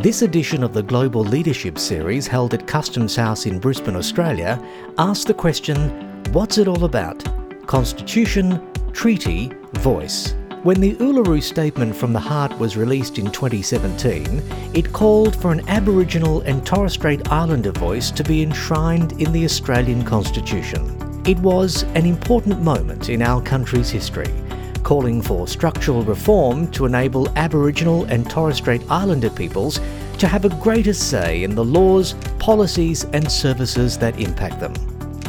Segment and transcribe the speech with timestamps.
[0.00, 4.62] This edition of the Global Leadership Series, held at Customs House in Brisbane, Australia,
[4.96, 5.76] asks the question
[6.32, 7.24] What's it all about?
[7.66, 10.36] Constitution, Treaty, Voice.
[10.62, 14.40] When the Uluru Statement from the Heart was released in 2017,
[14.72, 19.44] it called for an Aboriginal and Torres Strait Islander voice to be enshrined in the
[19.44, 21.22] Australian Constitution.
[21.26, 24.32] It was an important moment in our country's history,
[24.82, 29.80] calling for structural reform to enable Aboriginal and Torres Strait Islander peoples
[30.18, 34.74] to have a greater say in the laws, policies, and services that impact them.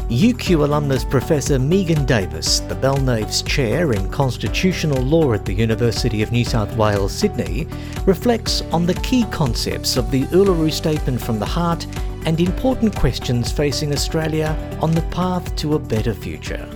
[0.09, 6.31] UQ alumnus Professor Megan Davis, the Balnaves Chair in Constitutional Law at the University of
[6.31, 7.67] New South Wales, Sydney,
[8.07, 11.85] reflects on the key concepts of the Uluru Statement from the Heart
[12.25, 16.67] and important questions facing Australia on the path to a better future.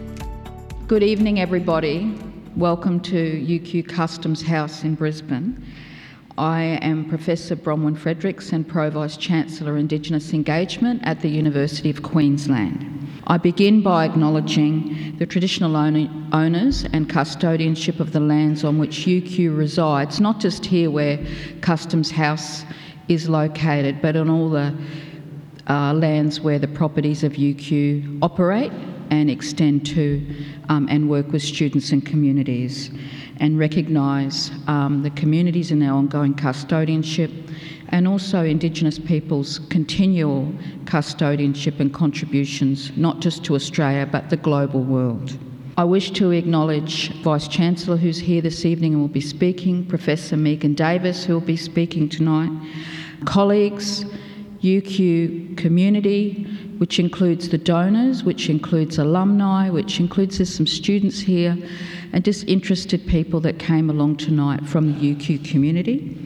[0.85, 2.15] Good evening, everybody.
[2.57, 5.66] Welcome to UQ Customs House in Brisbane.
[6.38, 12.04] I am Professor Bronwyn Fredericks and Pro Vice Chancellor Indigenous Engagement at the University of
[12.04, 13.07] Queensland.
[13.26, 19.57] I begin by acknowledging the traditional owners and custodianship of the lands on which UQ
[19.57, 21.26] resides, not just here where
[21.62, 22.65] Customs House
[23.07, 24.77] is located, but on all the
[25.68, 28.71] uh, lands where the properties of UQ operate
[29.21, 30.25] and extend to
[30.69, 32.89] um, and work with students and communities
[33.37, 37.31] and recognise um, the communities in our ongoing custodianship
[37.89, 40.51] and also Indigenous peoples' continual
[40.85, 45.37] custodianship and contributions, not just to Australia but the global world.
[45.77, 50.37] I wish to acknowledge Vice Chancellor who's here this evening and will be speaking, Professor
[50.37, 52.51] Megan Davis who will be speaking tonight,
[53.25, 54.05] colleagues,
[54.61, 56.47] UQ community,
[56.77, 61.57] which includes the donors, which includes alumni, which includes there's some students here,
[62.12, 66.19] and just interested people that came along tonight from the UQ community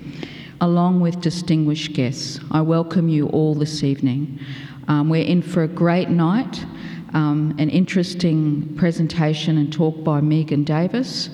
[0.61, 2.39] along with distinguished guests.
[2.51, 4.39] I welcome you all this evening.
[4.87, 6.65] Um, we're in for a great night,
[7.13, 11.29] um, an interesting presentation and talk by Megan Davis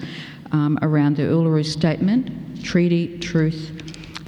[0.51, 3.71] um, around the Uluru Statement Treaty, Truth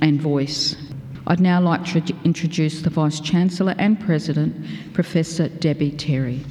[0.01, 0.84] and Voice.
[1.27, 6.45] I'd now like to introduce the Vice Chancellor and President, Professor Debbie Terry.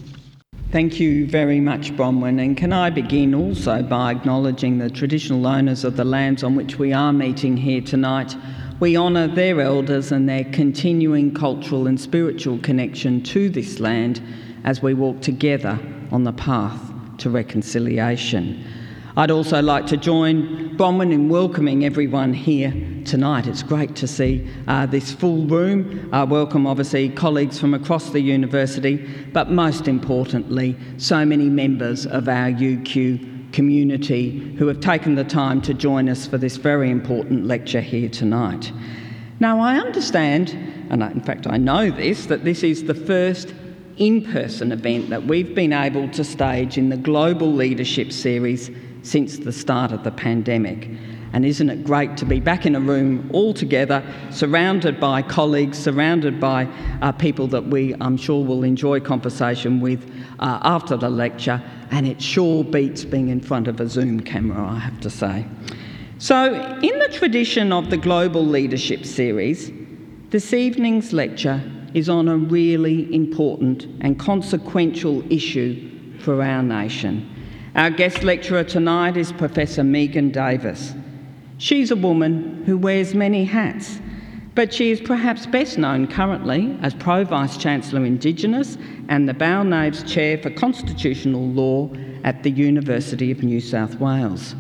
[0.73, 2.43] Thank you very much, Bronwyn.
[2.43, 6.77] And can I begin also by acknowledging the traditional owners of the lands on which
[6.77, 8.35] we are meeting here tonight?
[8.81, 14.21] We honour their elders and their continuing cultural and spiritual connection to this land
[14.65, 15.79] as we walk together
[16.11, 16.81] on the path
[17.19, 18.65] to reconciliation.
[19.17, 22.73] I'd also like to join Bronwyn in welcoming everyone here
[23.05, 23.47] tonight.
[23.47, 26.13] It's great to see uh, this full room.
[26.13, 28.97] Uh, welcome, obviously, colleagues from across the university,
[29.33, 35.63] but most importantly, so many members of our UQ community who have taken the time
[35.63, 38.73] to join us for this very important lecture here tonight.
[39.39, 40.51] Now, I understand,
[40.91, 43.55] and in fact, I know this, that this is the first
[43.97, 48.73] in person event that we've been able to stage in the Global Leadership Series
[49.05, 50.89] since the start of the pandemic.
[51.33, 55.77] And isn't it great to be back in a room all together, surrounded by colleagues,
[55.77, 56.67] surrounded by
[57.03, 61.63] uh, people that we, I'm sure, will enjoy conversation with uh, after the lecture?
[61.91, 65.47] And it sure beats being in front of a Zoom camera, I have to say.
[66.19, 69.73] So, in the tradition of the Global Leadership Series,
[70.31, 71.61] this evening's lecture
[71.95, 77.34] is on a really important and consequential issue for our nation
[77.75, 80.95] our guest lecturer tonight is Professor Megan Davis.
[81.59, 83.99] She's a woman who wears many hats,
[84.55, 90.07] but she is perhaps best known currently as Pro Vice Chancellor Indigenous and the Balnaves
[90.07, 91.91] Chair for Constitutional Law
[92.23, 94.55] at the University of New South Wales.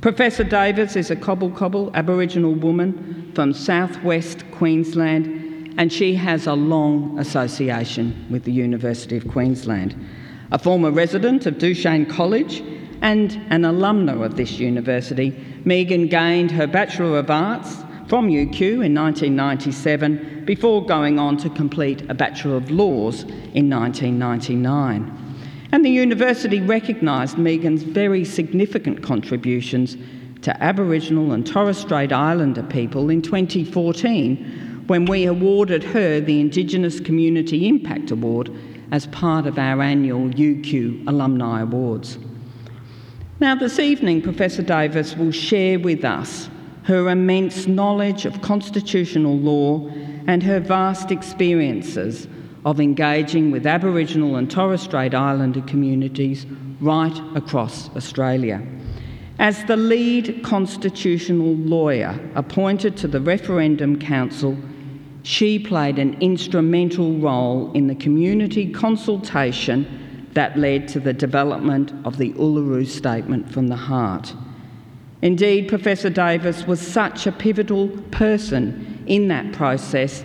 [0.00, 6.54] Professor Davis is a cobble cobble Aboriginal woman from southwest Queensland, and she has a
[6.54, 9.94] long association with the University of Queensland
[10.50, 12.62] a former resident of Duchesne College
[13.02, 15.30] and an alumna of this university,
[15.64, 17.76] Megan gained her Bachelor of Arts
[18.08, 23.22] from UQ in 1997 before going on to complete a Bachelor of Laws
[23.54, 25.36] in 1999.
[25.70, 29.98] And the university recognised Megan's very significant contributions
[30.40, 36.98] to Aboriginal and Torres Strait Islander people in 2014 when we awarded her the Indigenous
[37.00, 38.50] Community Impact Award
[38.90, 42.18] as part of our annual UQ Alumni Awards.
[43.40, 46.50] Now, this evening, Professor Davis will share with us
[46.84, 49.88] her immense knowledge of constitutional law
[50.26, 52.26] and her vast experiences
[52.64, 56.46] of engaging with Aboriginal and Torres Strait Islander communities
[56.80, 58.62] right across Australia.
[59.38, 64.56] As the lead constitutional lawyer appointed to the Referendum Council,
[65.22, 72.16] she played an instrumental role in the community consultation that led to the development of
[72.18, 74.34] the Uluru Statement from the Heart.
[75.20, 80.24] Indeed, Professor Davis was such a pivotal person in that process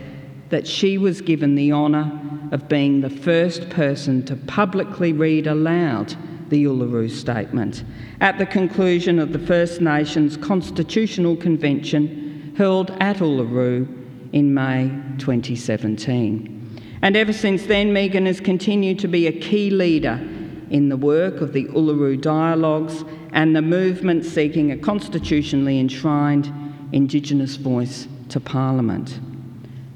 [0.49, 2.19] that she was given the honour
[2.51, 6.15] of being the first person to publicly read aloud
[6.49, 7.83] the Uluru Statement
[8.21, 14.02] at the conclusion of the First Nations Constitutional Convention held at Uluru
[14.33, 14.89] in May
[15.19, 16.59] 2017.
[17.01, 20.19] And ever since then, Megan has continued to be a key leader
[20.69, 26.51] in the work of the Uluru Dialogues and the movement seeking a constitutionally enshrined
[26.91, 29.19] Indigenous voice to Parliament.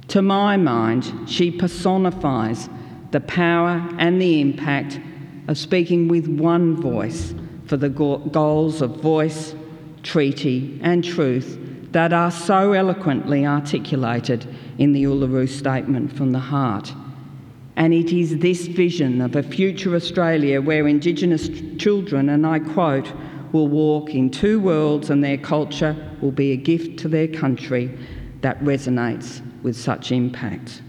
[0.10, 2.70] To my mind, she personifies
[3.12, 5.00] the power and the impact
[5.48, 7.34] of speaking with one voice
[7.66, 9.56] for the goals of voice,
[10.04, 11.58] treaty, and truth
[11.92, 14.48] that are so eloquently articulated
[14.78, 16.94] in the Uluru Statement from the Heart.
[17.76, 23.12] And it is this vision of a future Australia where Indigenous children, and I quote,
[23.52, 27.98] will walk in two worlds and their culture will be a gift to their country
[28.42, 30.82] that resonates with such impact.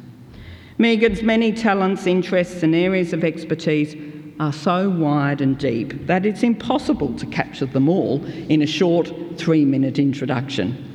[0.79, 3.97] Megan's many talents, interests, and areas of expertise
[4.41, 9.12] are so wide and deep that it's impossible to capture them all in a short
[9.37, 10.88] three minute introduction.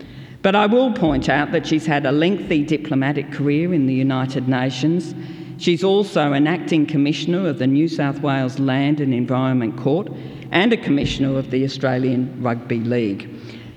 [0.43, 4.49] But I will point out that she's had a lengthy diplomatic career in the United
[4.49, 5.15] Nations.
[5.57, 10.09] She's also an acting commissioner of the New South Wales Land and Environment Court
[10.51, 13.29] and a commissioner of the Australian Rugby League.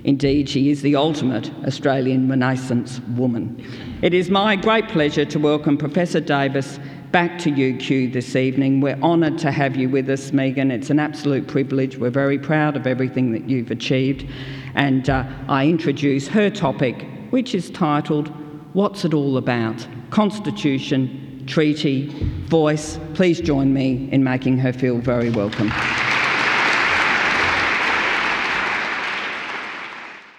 [0.03, 3.63] Indeed, she is the ultimate Australian Renaissance woman.
[4.01, 6.79] It is my great pleasure to welcome Professor Davis
[7.11, 8.81] back to UQ this evening.
[8.81, 10.71] We're honoured to have you with us, Megan.
[10.71, 11.97] It's an absolute privilege.
[11.97, 14.29] We're very proud of everything that you've achieved.
[14.75, 18.27] And uh, I introduce her topic, which is titled
[18.73, 19.87] What's It All About?
[20.09, 22.09] Constitution, Treaty,
[22.47, 22.99] Voice.
[23.13, 25.69] Please join me in making her feel very welcome.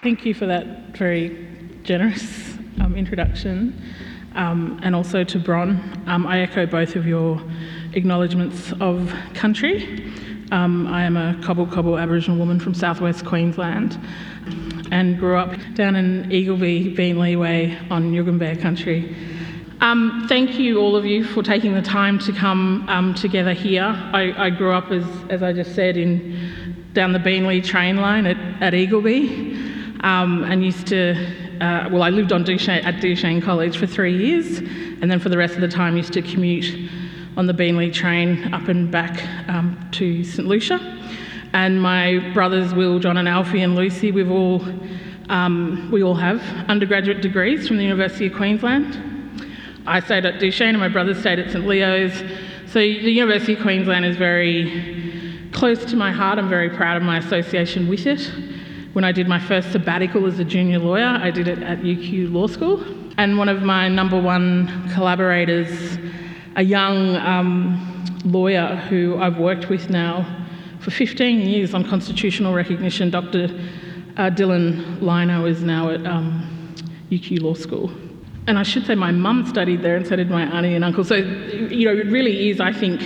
[0.03, 1.49] Thank you for that very
[1.83, 3.83] generous um, introduction
[4.39, 6.03] um, and also to Bron.
[6.07, 7.43] Um, I echo both of your
[7.93, 10.13] acknowledgements of country.
[10.53, 13.99] Um, I am a Cobble Cobble Aboriginal woman from southwest Queensland
[14.91, 19.15] and grew up down in Eagleby, Beenleigh Way on Yugambeh country.
[19.81, 23.85] Um, thank you, all of you, for taking the time to come um, together here.
[23.85, 28.27] I, I, grew up, as, as I just said, in down the Beenleigh train line
[28.27, 31.15] at, at Eagleby um, and used to
[31.61, 35.29] uh, well, I lived on Duchesne, at Duchesne College for three years, and then for
[35.29, 36.91] the rest of the time used to commute
[37.37, 40.79] on the Beenleigh train up and back um, to St Lucia.
[41.53, 44.63] And my brothers Will, John, and Alfie, and Lucy, we've all
[45.29, 49.45] um, we all have undergraduate degrees from the University of Queensland.
[49.87, 52.13] I stayed at Duchesne, and my brothers stayed at St Leo's.
[52.67, 56.39] So the University of Queensland is very close to my heart.
[56.39, 58.31] I'm very proud of my association with it.
[58.99, 62.33] When I did my first sabbatical as a junior lawyer, I did it at UQ
[62.33, 62.85] Law School.
[63.17, 65.99] And one of my number one collaborators,
[66.57, 70.27] a young um, lawyer who I've worked with now
[70.81, 73.45] for 15 years on constitutional recognition, Dr.
[74.17, 76.75] Uh, Dylan Lino, is now at um,
[77.13, 77.93] UQ Law School.
[78.49, 81.05] And I should say my mum studied there and so did my auntie and uncle.
[81.05, 83.01] So, you know, it really is, I think,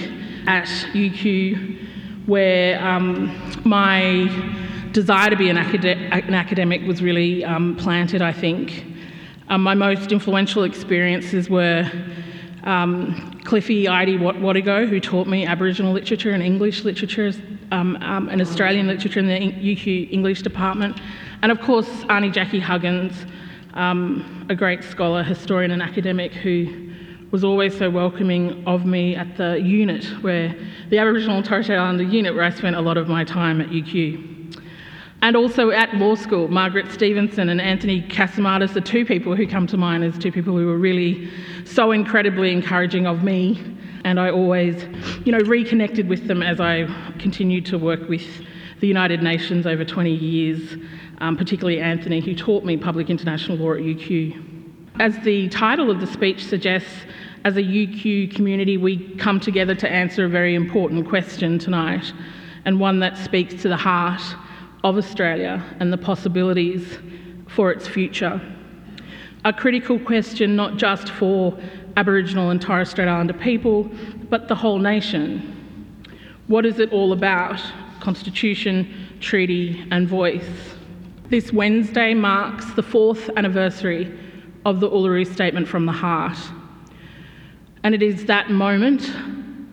[0.46, 3.30] at UQ where um,
[3.66, 4.62] my
[4.92, 8.84] desire to be an, acad- an academic was really um, planted, I think.
[9.48, 11.90] Um, my most influential experiences were
[12.64, 17.32] um, Cliffy Eide Wadigo, who taught me Aboriginal literature and English literature
[17.72, 21.00] um, um, and Australian literature in the UQ English department,
[21.42, 23.26] and of course, Auntie Jackie Huggins,
[23.74, 26.90] um, a great scholar, historian, and academic who
[27.30, 30.54] was always so welcoming of me at the unit where
[30.90, 33.62] the Aboriginal and Torres Strait Islander unit where I spent a lot of my time
[33.62, 34.31] at UQ.
[35.22, 39.68] And also at law school, Margaret Stevenson and Anthony Cassimatis are two people who come
[39.68, 41.30] to mind as two people who were really
[41.64, 43.62] so incredibly encouraging of me.
[44.04, 44.84] And I always,
[45.24, 46.88] you know, reconnected with them as I
[47.20, 48.26] continued to work with
[48.80, 50.76] the United Nations over 20 years,
[51.18, 54.72] um, particularly Anthony, who taught me public international law at UQ.
[54.98, 56.90] As the title of the speech suggests,
[57.44, 62.12] as a UQ community, we come together to answer a very important question tonight,
[62.64, 64.20] and one that speaks to the heart
[64.84, 66.98] of Australia and the possibilities
[67.48, 68.40] for its future.
[69.44, 71.58] A critical question not just for
[71.96, 73.90] Aboriginal and Torres Strait Islander people,
[74.30, 75.58] but the whole nation.
[76.46, 77.60] What is it all about?
[78.00, 80.48] Constitution, treaty, and voice.
[81.28, 84.18] This Wednesday marks the fourth anniversary
[84.64, 86.38] of the Uluru Statement from the Heart.
[87.84, 89.10] And it is that moment,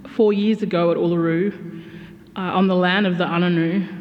[0.10, 1.84] four years ago at Uluru,
[2.36, 3.99] uh, on the land of the Anangu,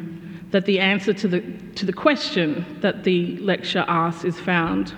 [0.51, 1.41] that the answer to the,
[1.75, 4.93] to the question that the lecture asks is found.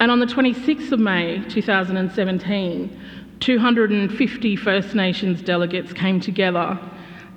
[0.00, 3.00] And on the 26th of May 2017,
[3.40, 6.78] 250 First Nations delegates came together,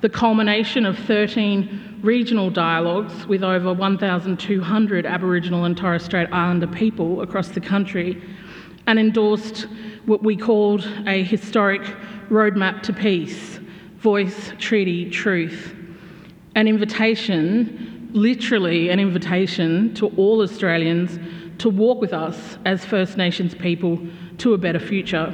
[0.01, 7.21] the culmination of 13 regional dialogues with over 1,200 Aboriginal and Torres Strait Islander people
[7.21, 8.21] across the country,
[8.87, 9.67] and endorsed
[10.05, 11.81] what we called a historic
[12.29, 13.59] roadmap to peace
[13.97, 15.75] voice, treaty, truth.
[16.55, 21.19] An invitation, literally an invitation to all Australians
[21.59, 23.99] to walk with us as First Nations people
[24.39, 25.33] to a better future.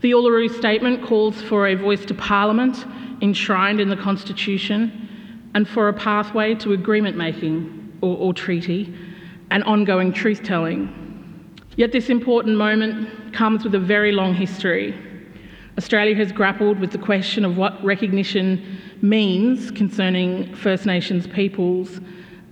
[0.00, 2.84] The Uluru Statement calls for a voice to Parliament
[3.20, 8.92] enshrined in the Constitution and for a pathway to agreement making or, or treaty
[9.50, 10.88] and ongoing truth telling.
[11.76, 14.94] Yet this important moment comes with a very long history.
[15.76, 22.00] Australia has grappled with the question of what recognition means concerning First Nations peoples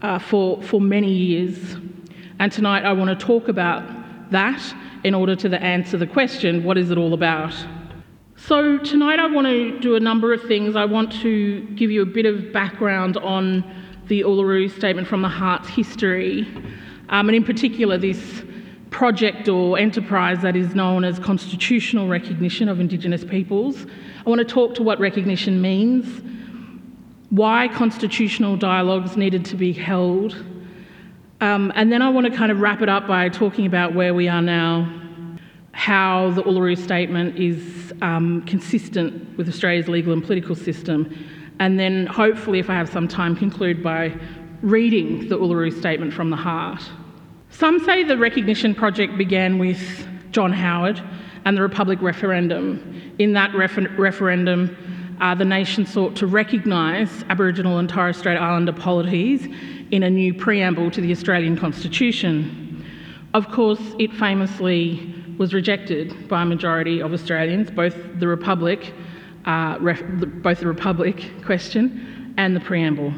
[0.03, 1.77] uh, for, for many years.
[2.41, 3.85] And tonight I want to talk about
[4.33, 4.61] that
[5.05, 7.55] in order to answer the question what is it all about?
[8.37, 10.75] So, tonight I want to do a number of things.
[10.75, 13.63] I want to give you a bit of background on
[14.09, 16.49] the Uluru Statement from the Heart's history,
[17.09, 18.43] um, and in particular, this
[18.93, 23.87] project or enterprise that is known as constitutional recognition of Indigenous peoples.
[24.25, 26.23] I want to talk to what recognition means,
[27.31, 30.37] why constitutional dialogues needed to be held,
[31.41, 34.15] um, and then I want to kind of wrap it up by talking about where
[34.15, 34.89] we are now,
[35.73, 41.13] how the Uluru Statement is um, consistent with Australia's legal and political system,
[41.59, 44.15] and then hopefully, if I have some time, conclude by
[44.61, 46.83] reading the Uluru Statement from the heart.
[47.53, 49.79] Some say the recognition project began with
[50.33, 51.01] John Howard
[51.45, 53.15] and the Republic referendum.
[53.19, 54.75] In that refer- referendum,
[55.21, 59.47] uh, the nation sought to recognise Aboriginal and Torres Strait Islander polities
[59.91, 62.85] in a new preamble to the Australian Constitution.
[63.35, 68.95] Of course, it famously was rejected by a majority of Australians, both the Republic,
[69.45, 70.03] uh, ref-
[70.43, 73.13] both the Republic question and the preamble.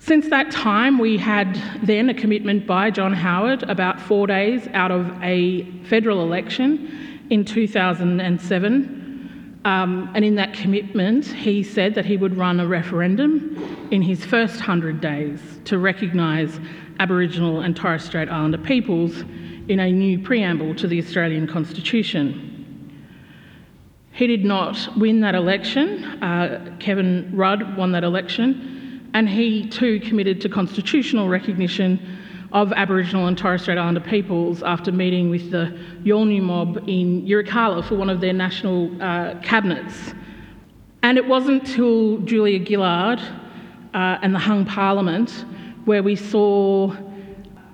[0.00, 4.92] Since that time, we had then a commitment by John Howard about four days out
[4.92, 9.60] of a federal election in 2007.
[9.64, 14.24] Um, and in that commitment, he said that he would run a referendum in his
[14.24, 16.60] first 100 days to recognise
[17.00, 19.24] Aboriginal and Torres Strait Islander peoples
[19.66, 22.44] in a new preamble to the Australian Constitution.
[24.12, 26.04] He did not win that election.
[26.22, 28.76] Uh, Kevin Rudd won that election
[29.14, 32.18] and he too committed to constitutional recognition
[32.52, 37.84] of Aboriginal and Torres Strait Islander peoples after meeting with the Yolngu mob in Yirrkala
[37.84, 40.14] for one of their national uh, cabinets.
[41.02, 43.20] And it wasn't till Julia Gillard
[43.94, 45.44] uh, and the hung parliament
[45.84, 46.94] where we saw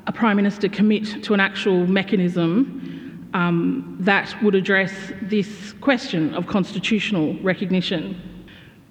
[0.07, 6.47] a Prime Minister commit to an actual mechanism um, that would address this question of
[6.47, 8.34] constitutional recognition.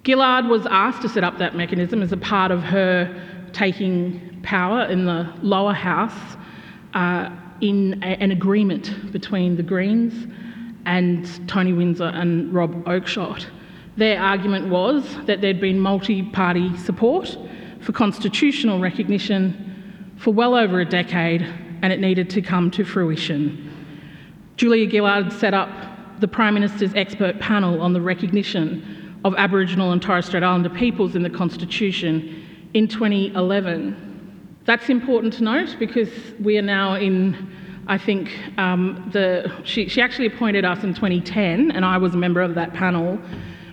[0.04, 3.08] Gillard was asked to set up that mechanism as a part of her
[3.52, 6.36] taking power in the lower house
[6.92, 7.30] uh,
[7.62, 10.26] in a, an agreement between the Greens
[10.84, 13.46] and Tony Windsor and Rob Oakeshott.
[13.96, 17.38] Their argument was that there'd been multi party support
[17.80, 21.42] for constitutional recognition for well over a decade
[21.82, 23.70] and it needed to come to fruition.
[24.56, 25.70] Julia Gillard set up
[26.20, 31.16] the Prime Minister's expert panel on the recognition of Aboriginal and Torres Strait Islander peoples
[31.16, 34.60] in the Constitution in 2011.
[34.66, 37.50] That's important to note because we are now in,
[37.86, 42.18] I think, um, the, she, she actually appointed us in 2010, and I was a
[42.18, 43.18] member of that panel,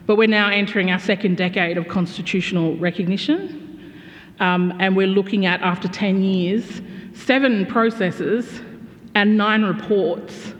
[0.06, 3.94] but we're now entering our second decade of constitutional recognition.
[4.40, 6.82] Um, and we're looking at, after 10 years,
[7.14, 8.62] seven processes
[9.16, 10.54] and nine reports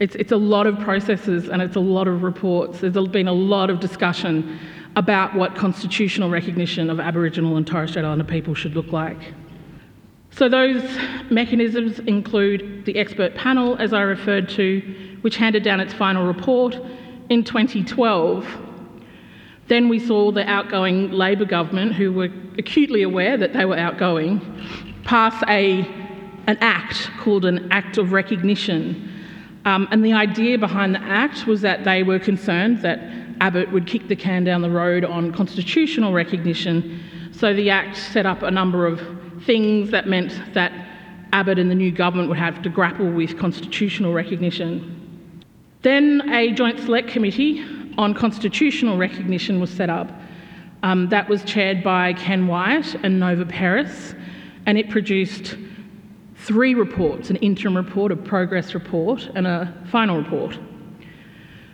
[0.00, 2.80] it's, it's a lot of processes and it's a lot of reports.
[2.80, 4.58] There's been a lot of discussion
[4.96, 9.18] about what constitutional recognition of Aboriginal and Torres Strait Islander people should look like.
[10.30, 10.82] So, those
[11.30, 14.80] mechanisms include the expert panel, as I referred to,
[15.22, 16.78] which handed down its final report
[17.28, 18.46] in 2012.
[19.66, 24.40] Then we saw the outgoing Labor government, who were acutely aware that they were outgoing,
[25.04, 25.80] pass a,
[26.46, 29.17] an act called an Act of Recognition
[29.68, 33.00] um, and the idea behind the Act was that they were concerned that
[33.42, 38.24] Abbott would kick the can down the road on constitutional recognition, So the Act set
[38.24, 38.98] up a number of
[39.44, 40.72] things that meant that
[41.34, 45.44] Abbott and the new government would have to grapple with constitutional recognition.
[45.82, 47.62] Then a Joint Select Committee
[47.98, 50.10] on Constitutional Recognition was set up.
[50.82, 54.14] Um, that was chaired by Ken Wyatt and Nova Peris,
[54.64, 55.56] and it produced
[56.48, 60.58] three reports an interim report, a progress report, and a final report.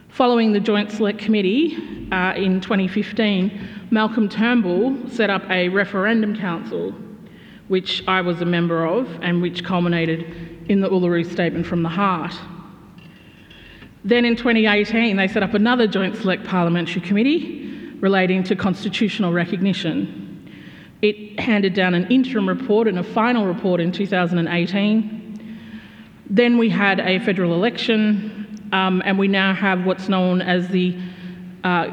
[0.08, 1.76] Following the Joint Select Committee
[2.10, 6.92] uh, in 2015, Malcolm Turnbull set up a referendum council,
[7.68, 11.88] which I was a member of and which culminated in the Uluru Statement from the
[11.88, 12.34] Heart.
[14.04, 20.23] Then in 2018, they set up another Joint Select Parliamentary Committee relating to constitutional recognition.
[21.04, 25.60] It handed down an interim report and a final report in 2018.
[26.30, 30.96] Then we had a federal election um, and we now have what's known as the
[31.62, 31.88] uh,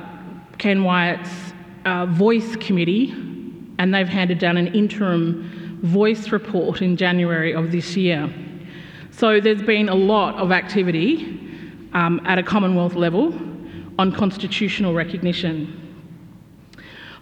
[0.59, 1.29] Ken Wyatt's
[1.83, 3.09] uh, Voice Committee,
[3.79, 8.33] and they've handed down an interim voice report in January of this year.
[9.11, 11.37] So there's been a lot of activity
[11.91, 13.33] um, at a Commonwealth level
[13.99, 15.80] on constitutional recognition.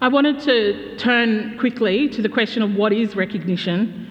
[0.01, 4.07] I wanted to turn quickly to the question of what is recognition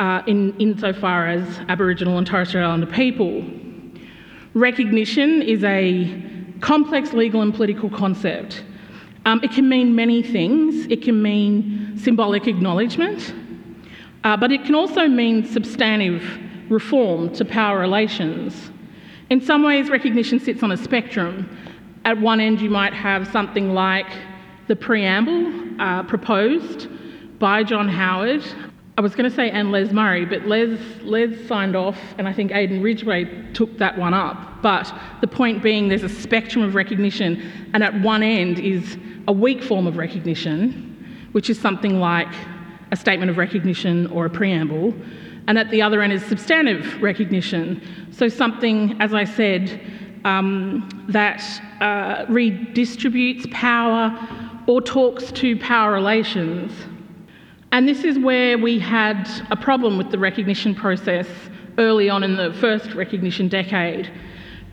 [0.00, 3.44] uh, in, insofar as Aboriginal and Torres Strait Islander people.
[4.54, 6.22] Recognition is a
[6.60, 8.64] complex legal and political concept.
[9.26, 10.86] Um, it can mean many things.
[10.86, 13.34] It can mean symbolic acknowledgement,
[14.24, 16.24] uh, but it can also mean substantive
[16.70, 18.70] reform to power relations.
[19.28, 21.54] In some ways, recognition sits on a spectrum.
[22.06, 24.10] At one end, you might have something like
[24.68, 26.88] the preamble uh, proposed
[27.38, 28.44] by John Howard
[28.98, 32.32] I was going to say and Les Murray, but Les, Les signed off, and I
[32.32, 34.60] think Aden Ridgeway took that one up.
[34.60, 38.98] But the point being, there's a spectrum of recognition, and at one end is
[39.28, 42.34] a weak form of recognition, which is something like
[42.90, 44.92] a statement of recognition or a preamble,
[45.46, 47.80] and at the other end is substantive recognition.
[48.10, 49.80] So, something, as I said,
[50.24, 51.40] um, that
[51.80, 54.10] uh, redistributes power
[54.68, 56.70] or talks to power relations.
[57.72, 61.26] And this is where we had a problem with the recognition process
[61.78, 64.12] early on in the first recognition decade,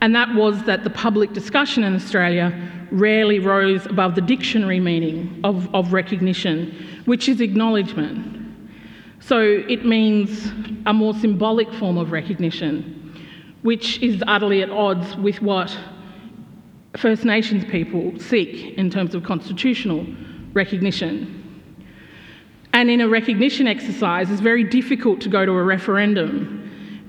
[0.02, 2.52] and that was that the public discussion in Australia
[2.90, 8.44] rarely rose above the dictionary meaning of, of recognition, which is acknowledgement.
[9.20, 10.52] So it means
[10.84, 13.14] a more symbolic form of recognition,
[13.62, 15.76] which is utterly at odds with what
[16.96, 20.06] First Nations people seek in terms of constitutional
[20.52, 21.42] recognition.
[22.72, 26.62] And in a recognition exercise, it's very difficult to go to a referendum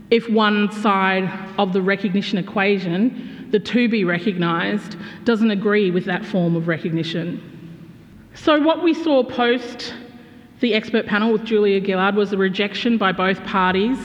[0.10, 4.96] if one side of the recognition equation, the to be recognised,
[5.26, 7.42] doesn't agree with that form of recognition.
[8.34, 9.94] So, what we saw post
[10.60, 13.98] the expert panel with Julia Gillard was a rejection by both parties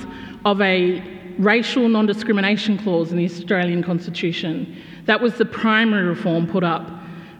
[0.44, 1.02] of a
[1.38, 4.76] racial non discrimination clause in the Australian Constitution.
[5.06, 6.90] That was the primary reform put up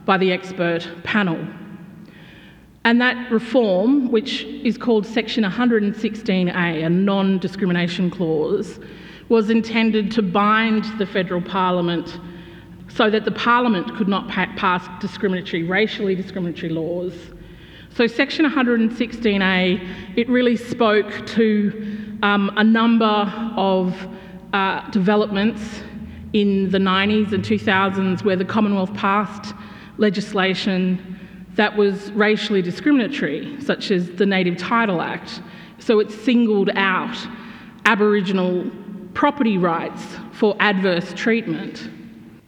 [0.04, 1.46] by the expert panel.
[2.84, 8.80] And that reform, which is called Section 116A, a non discrimination clause,
[9.28, 12.18] was intended to bind the federal parliament
[12.88, 17.14] so that the parliament could not pass discriminatory, racially discriminatory laws.
[17.94, 23.94] So, Section 116A, it really spoke to um, a number of
[24.52, 25.82] uh, developments
[26.32, 29.54] in the 90s and 2000s where the Commonwealth passed
[29.98, 31.18] legislation
[31.54, 35.42] that was racially discriminatory, such as the Native Title Act.
[35.78, 37.16] So it singled out
[37.84, 38.70] Aboriginal
[39.14, 41.90] property rights for adverse treatment.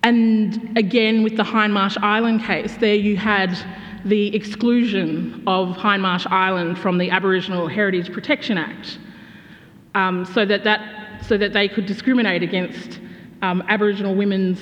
[0.02, 3.56] And again, with the Hindmarsh Island case, there you had
[4.04, 8.98] the exclusion of Hindmarsh Island from the Aboriginal Heritage Protection Act,
[9.94, 13.00] um, so, that that, so that they could discriminate against
[13.44, 14.58] um, Aboriginal women's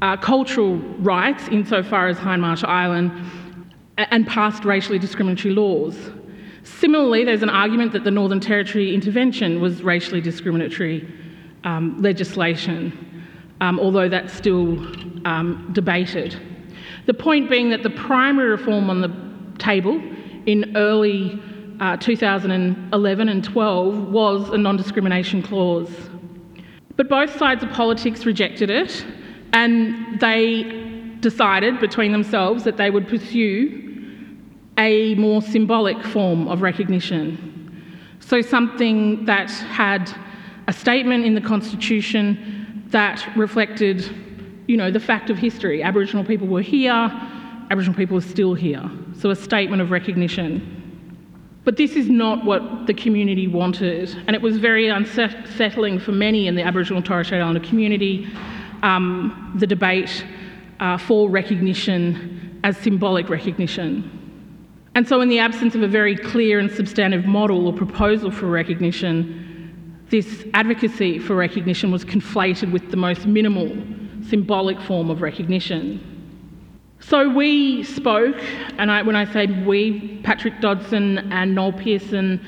[0.00, 3.10] uh, cultural rights insofar as Hindmarsh Island
[3.98, 5.96] and passed racially discriminatory laws.
[6.62, 11.08] Similarly, there's an argument that the Northern Territory intervention was racially discriminatory
[11.64, 13.26] um, legislation,
[13.60, 14.78] um, although that's still
[15.26, 16.40] um, debated.
[17.06, 19.10] The point being that the primary reform on the
[19.58, 20.00] table
[20.46, 21.42] in early
[21.80, 25.90] uh, 2011 and 12 was a non discrimination clause.
[26.96, 29.04] But both sides of politics rejected it,
[29.52, 30.64] and they
[31.20, 33.78] decided between themselves that they would pursue
[34.78, 37.48] a more symbolic form of recognition.
[38.20, 40.12] So, something that had
[40.68, 44.08] a statement in the Constitution that reflected,
[44.66, 45.82] you know, the fact of history.
[45.82, 47.10] Aboriginal people were here,
[47.70, 48.88] Aboriginal people are still here.
[49.18, 50.81] so a statement of recognition.
[51.64, 56.48] But this is not what the community wanted, and it was very unsettling for many
[56.48, 58.28] in the Aboriginal and Torres Strait Islander community,
[58.82, 60.24] um, the debate
[60.80, 64.18] uh, for recognition as symbolic recognition.
[64.96, 68.46] And so, in the absence of a very clear and substantive model or proposal for
[68.46, 73.74] recognition, this advocacy for recognition was conflated with the most minimal
[74.28, 76.11] symbolic form of recognition.
[77.02, 78.36] So we spoke,
[78.78, 82.40] and I, when I say we, Patrick Dodson and Noel Pearson,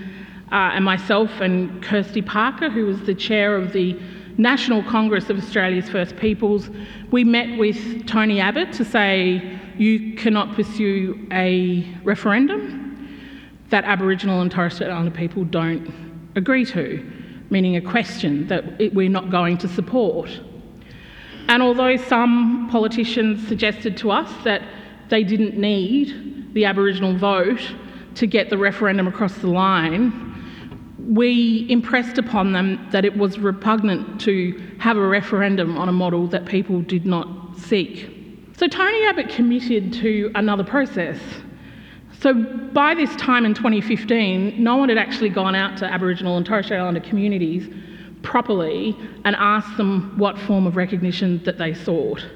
[0.53, 3.99] uh, and myself and Kirsty Parker, who was the chair of the
[4.38, 6.71] National Congress of Australia's First Peoples,
[7.11, 13.19] we met with Tony Abbott to say you cannot pursue a referendum
[13.71, 15.93] that Aboriginal and Torres Strait Islander people don't
[16.37, 17.05] agree to,
[17.51, 20.31] meaning a question that we're not going to support.
[21.49, 24.63] And although some politicians suggested to us that
[25.09, 27.61] they didn't need the Aboriginal vote
[28.15, 30.31] to get the referendum across the line,
[30.99, 36.27] we impressed upon them that it was repugnant to have a referendum on a model
[36.29, 38.09] that people did not seek.
[38.57, 41.19] So Tony Abbott committed to another process.
[42.21, 46.47] So by this time in 2015, no one had actually gone out to Aboriginal and
[46.47, 47.69] Torres Strait Islander communities
[48.25, 52.27] properly and asked them what form of recognition that they sought.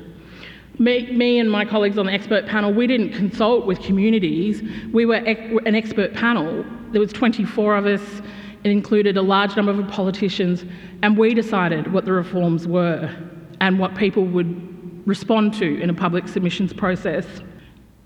[0.79, 4.63] Me, me, and my colleagues on the expert panel, we didn't consult with communities.
[4.93, 6.65] We were an expert panel.
[6.93, 8.23] There was 24 of us.
[8.63, 10.65] It included a large number of politicians,
[11.03, 13.13] and we decided what the reforms were
[13.61, 17.27] and what people would respond to in a public submissions process.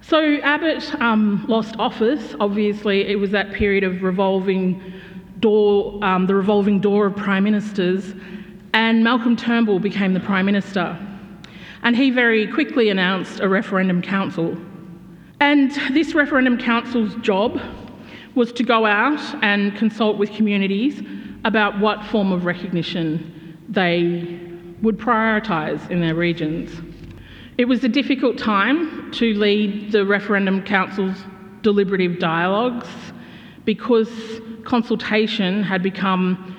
[0.01, 2.35] So Abbott um, lost office.
[2.41, 4.83] Obviously, it was that period of revolving
[5.43, 8.15] door, um, the revolving door of prime ministers,
[8.73, 10.97] and Malcolm Turnbull became the prime minister.
[11.83, 14.57] And he very quickly announced a referendum council.
[15.41, 17.61] And this referendum council's job
[18.35, 21.03] was to go out and consult with communities
[21.45, 24.41] about what form of recognition they
[24.81, 26.71] would prioritise in their regions.
[27.59, 31.17] It was a difficult time to lead the referendum council's
[31.63, 32.89] deliberative dialogues
[33.65, 34.09] because
[34.65, 36.57] consultation had become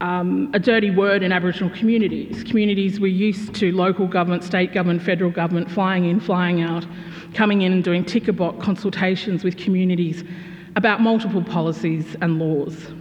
[0.00, 2.44] um, a dirty word in Aboriginal communities.
[2.44, 6.86] Communities were used to local government, state government, federal government flying in, flying out,
[7.32, 10.24] coming in and doing ticker box consultations with communities
[10.76, 12.92] about multiple policies and laws.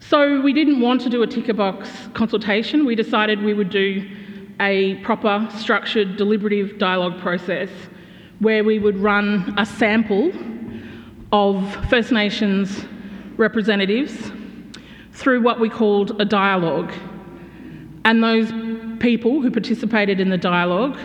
[0.00, 2.84] So we didn't want to do a ticker box consultation.
[2.84, 4.08] We decided we would do
[4.60, 7.68] a proper, structured, deliberative dialogue process
[8.40, 10.32] where we would run a sample
[11.32, 12.84] of First Nations
[13.36, 14.32] representatives
[15.12, 16.92] through what we called a dialogue.
[18.04, 18.52] And those
[19.00, 20.98] people who participated in the dialogue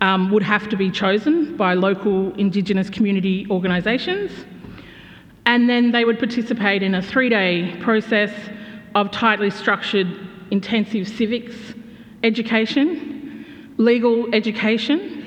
[0.00, 4.32] um, would have to be chosen by local Indigenous community organisations
[5.50, 8.30] and then they would participate in a three day process
[8.94, 10.06] of tightly structured
[10.50, 11.56] intensive civics
[12.22, 15.19] education, legal education,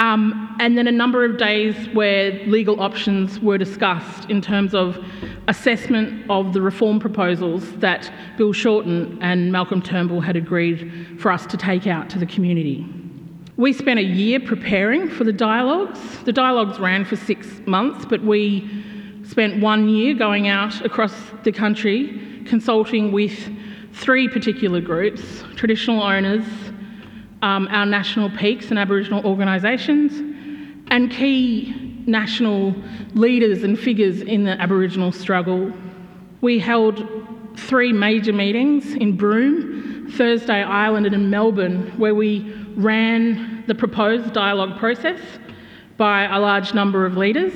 [0.00, 4.98] um, and then a number of days where legal options were discussed in terms of
[5.46, 11.44] assessment of the reform proposals that Bill Shorten and Malcolm Turnbull had agreed for us
[11.46, 12.86] to take out to the community.
[13.58, 16.00] We spent a year preparing for the dialogues.
[16.24, 18.70] The dialogues ran for six months, but we
[19.22, 23.38] spent one year going out across the country consulting with
[23.92, 26.46] three particular groups traditional owners,
[27.42, 30.12] um, our national peaks and Aboriginal organisations,
[30.88, 32.74] and key national
[33.14, 35.72] leaders and figures in the Aboriginal struggle.
[36.40, 37.06] We held
[37.56, 44.32] three major meetings in Broome, Thursday Island, and in Melbourne, where we ran the proposed
[44.32, 45.20] dialogue process
[45.96, 47.52] by a large number of leaders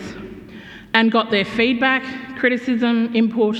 [0.92, 2.04] and got their feedback,
[2.38, 3.56] criticism, input,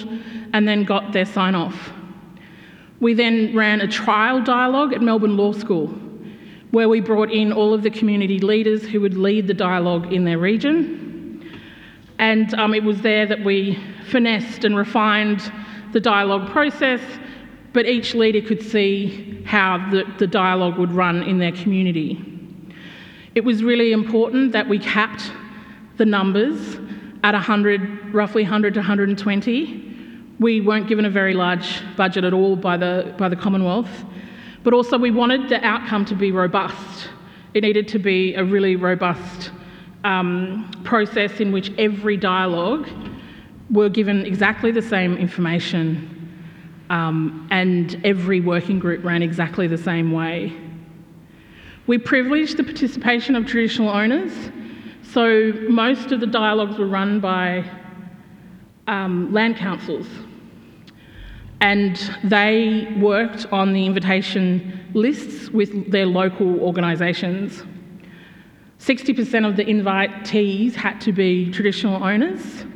[0.53, 1.93] and then got their sign off.
[3.01, 5.93] We then ran a trial dialogue at Melbourne Law School
[6.75, 10.25] where we brought in all of the community leaders who would lead the dialogue in
[10.25, 11.61] their region.
[12.19, 13.79] And um, it was there that we
[14.11, 15.53] finessed and refined
[15.93, 17.01] the dialogue process,
[17.73, 22.21] but each leader could see how the, the dialogue would run in their community.
[23.37, 25.31] It was really important that we capped
[25.97, 26.75] the numbers
[27.23, 29.81] at 100, roughly 100 to 120.
[30.41, 34.05] We weren't given a very large budget at all by the, by the Commonwealth,
[34.65, 37.09] but also we wanted the outcome to be robust.
[37.55, 39.53] It needed to be a really robust
[40.03, 42.89] um, process in which every dialogue
[43.71, 46.11] were given exactly the same information
[46.91, 50.53] um, and every working group ran exactly the same way.
[51.87, 54.33] We privileged the participation of traditional owners
[55.15, 57.65] So most of the dialogues were run by
[58.89, 60.09] um, land councils,
[61.65, 67.63] and they worked on the invitation lists with their local organisations.
[68.79, 72.67] 60% of the invitees had to be traditional owners,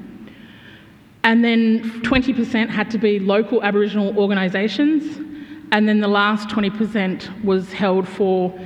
[1.23, 5.19] and then 20% had to be local Aboriginal organisations,
[5.71, 8.59] and then the last 20% was held for,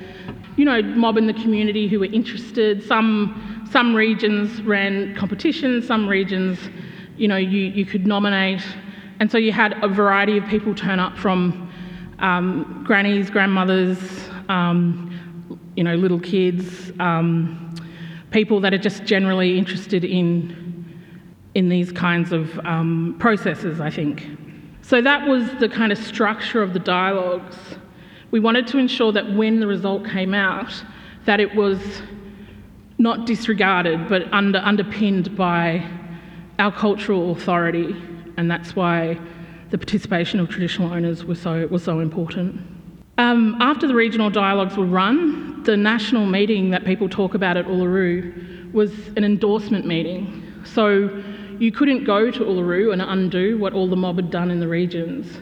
[0.56, 2.80] you know, mob in the community who were interested.
[2.84, 6.60] Some, some regions ran competitions, some regions,
[7.16, 8.62] you know, you, you could nominate.
[9.22, 11.70] And so you had a variety of people turn up from
[12.18, 13.96] um, grannies, grandmothers,
[14.48, 17.72] um, you know, little kids, um,
[18.32, 20.58] people that are just generally interested in
[21.54, 24.26] in these kinds of um, processes, I think.
[24.80, 27.56] So that was the kind of structure of the dialogues.
[28.32, 30.72] We wanted to ensure that when the result came out,
[31.26, 31.78] that it was
[32.98, 35.88] not disregarded but under, underpinned by
[36.58, 37.94] our cultural authority,
[38.36, 39.18] and that's why
[39.70, 42.60] the participation of traditional owners was so, was so important.
[43.18, 47.66] Um, after the regional dialogues were run, the national meeting that people talk about at
[47.66, 50.42] Uluru was an endorsement meeting.
[50.64, 51.22] So
[51.58, 54.68] you couldn't go to Uluru and undo what all the mob had done in the
[54.68, 55.38] regions.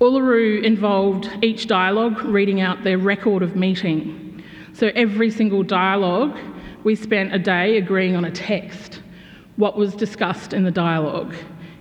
[0.00, 4.42] Uluru involved each dialogue reading out their record of meeting.
[4.72, 6.36] So every single dialogue,
[6.84, 9.00] we spent a day agreeing on a text.
[9.56, 11.34] What was discussed in the dialogue?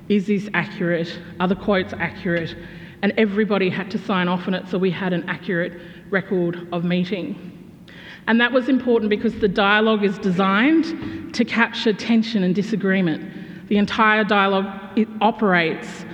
[0.09, 1.19] Is this accurate?
[1.39, 2.55] Are the quotes accurate?
[3.01, 6.83] And everybody had to sign off on it so we had an accurate record of
[6.83, 7.51] meeting.
[8.27, 13.67] And that was important because the dialogue is designed to capture tension and disagreement.
[13.67, 16.05] The entire dialogue it operates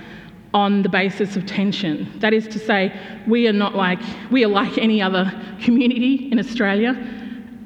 [0.54, 2.18] on the basis of tension.
[2.18, 2.92] That is to say,
[3.26, 4.00] we are not like
[4.30, 6.94] we are like any other community in Australia.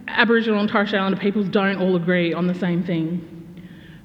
[0.09, 3.36] Aboriginal and Torres Strait Islander peoples don't all agree on the same thing.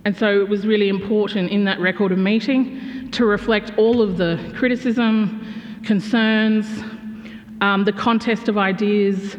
[0.04, 4.18] And so it was really important in that record of meeting to reflect all of
[4.18, 6.66] the criticism, concerns,
[7.62, 9.36] um, the contest of ideas,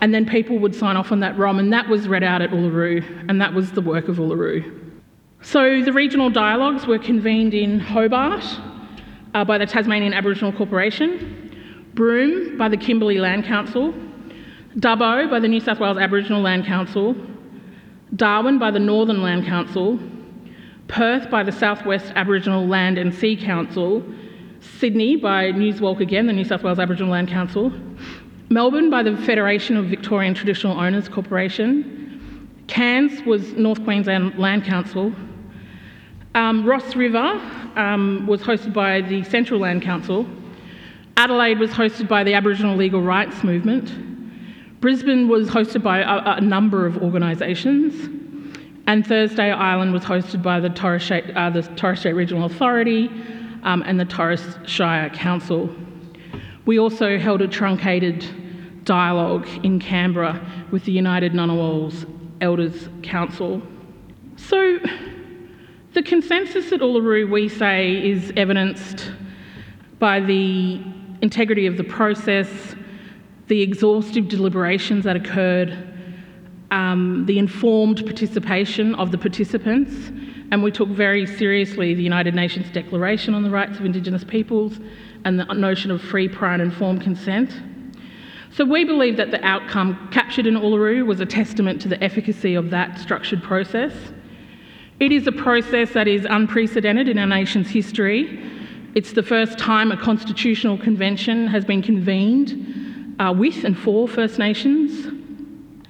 [0.00, 2.50] and then people would sign off on that ROM, and that was read out at
[2.50, 4.92] Uluru, and that was the work of Uluru.
[5.40, 8.44] So the regional dialogues were convened in Hobart
[9.34, 13.94] uh, by the Tasmanian Aboriginal Corporation, Broome by the Kimberley Land Council,
[14.76, 17.14] Dubbo by the New South Wales Aboriginal Land Council,
[18.16, 19.98] Darwin by the Northern Land Council,
[20.88, 24.02] Perth by the Southwest Aboriginal Land and Sea Council,
[24.60, 27.72] Sydney by Newswalk again, the New South Wales Aboriginal Land Council,
[28.50, 35.12] Melbourne by the Federation of Victorian Traditional Owners Corporation, Cairns was North Queensland Land Council,
[36.34, 37.40] um, Ross River
[37.76, 40.26] um, was hosted by the Central Land Council.
[41.16, 44.13] Adelaide was hosted by the Aboriginal Legal Rights Movement.
[44.84, 47.94] Brisbane was hosted by a, a number of organisations.
[48.86, 53.08] And Thursday Island was hosted by the Torres Strait, uh, the Torres Strait Regional Authority
[53.62, 55.74] um, and the Torres Shire Council.
[56.66, 60.38] We also held a truncated dialogue in Canberra
[60.70, 62.04] with the United Ngunnawals
[62.42, 63.62] Elders Council.
[64.36, 64.78] So,
[65.94, 69.10] the consensus at Uluru, we say, is evidenced
[69.98, 70.78] by the
[71.22, 72.74] integrity of the process,
[73.48, 75.76] the exhaustive deliberations that occurred,
[76.70, 80.10] um, the informed participation of the participants,
[80.50, 84.78] and we took very seriously the United Nations Declaration on the Rights of Indigenous Peoples
[85.24, 87.50] and the notion of free, prior, and informed consent.
[88.50, 92.54] So we believe that the outcome captured in Uluru was a testament to the efficacy
[92.54, 93.92] of that structured process.
[95.00, 98.40] It is a process that is unprecedented in our nation's history.
[98.94, 102.83] It's the first time a constitutional convention has been convened
[103.18, 105.06] uh, with and for First Nations.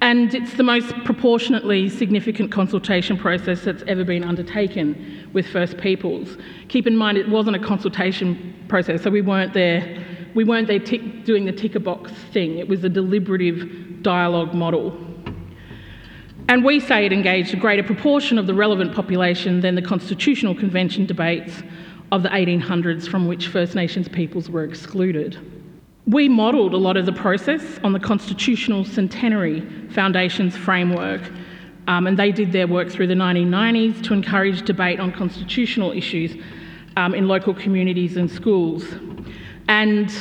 [0.01, 6.37] And it's the most proportionately significant consultation process that's ever been undertaken with First Peoples.
[6.67, 10.05] Keep in mind, it wasn't a consultation process, so we weren't there.
[10.35, 12.57] We weren't there tick, doing the ticker box thing.
[12.57, 14.95] It was a deliberative dialogue model.
[16.49, 20.53] And we say it engaged a greater proportion of the relevant population than the Constitutional
[20.53, 21.63] Convention debates
[22.11, 25.39] of the 1800s from which First Nations peoples were excluded.
[26.07, 31.21] We modelled a lot of the process on the Constitutional Centenary Foundation's framework,
[31.87, 36.35] um, and they did their work through the 1990s to encourage debate on constitutional issues
[36.95, 38.85] um, in local communities and schools.
[39.67, 40.13] And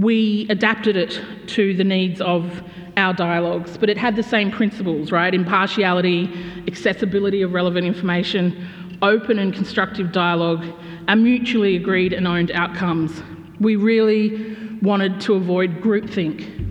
[0.00, 2.62] we adapted it to the needs of
[2.96, 5.34] our dialogues, but it had the same principles, right?
[5.34, 6.32] Impartiality,
[6.68, 10.64] accessibility of relevant information, open and constructive dialogue,
[11.08, 13.22] and mutually agreed and owned outcomes.
[13.58, 16.62] We really wanted to avoid groupthink.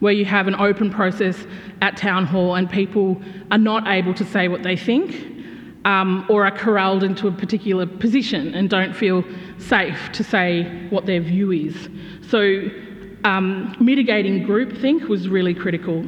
[0.00, 1.46] where you have an open process
[1.80, 3.20] at town hall and people
[3.50, 5.36] are not able to say what they think
[5.86, 9.24] um, or are corralled into a particular position and don't feel
[9.58, 11.88] safe to say what their view is.
[12.28, 12.68] So,
[13.24, 16.04] um, mitigating groupthink was really critical.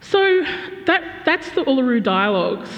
[0.00, 0.42] So,
[0.86, 2.70] that, that's the Uluru Dialogues.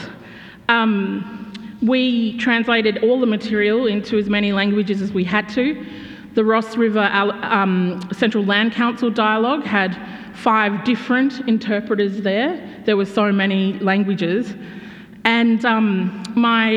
[0.68, 5.86] Um, we translated all the material into as many languages as we had to.
[6.40, 9.94] The Ross River um, Central Land Council dialogue had
[10.32, 12.82] five different interpreters there.
[12.86, 14.54] There were so many languages.
[15.24, 16.70] And um, my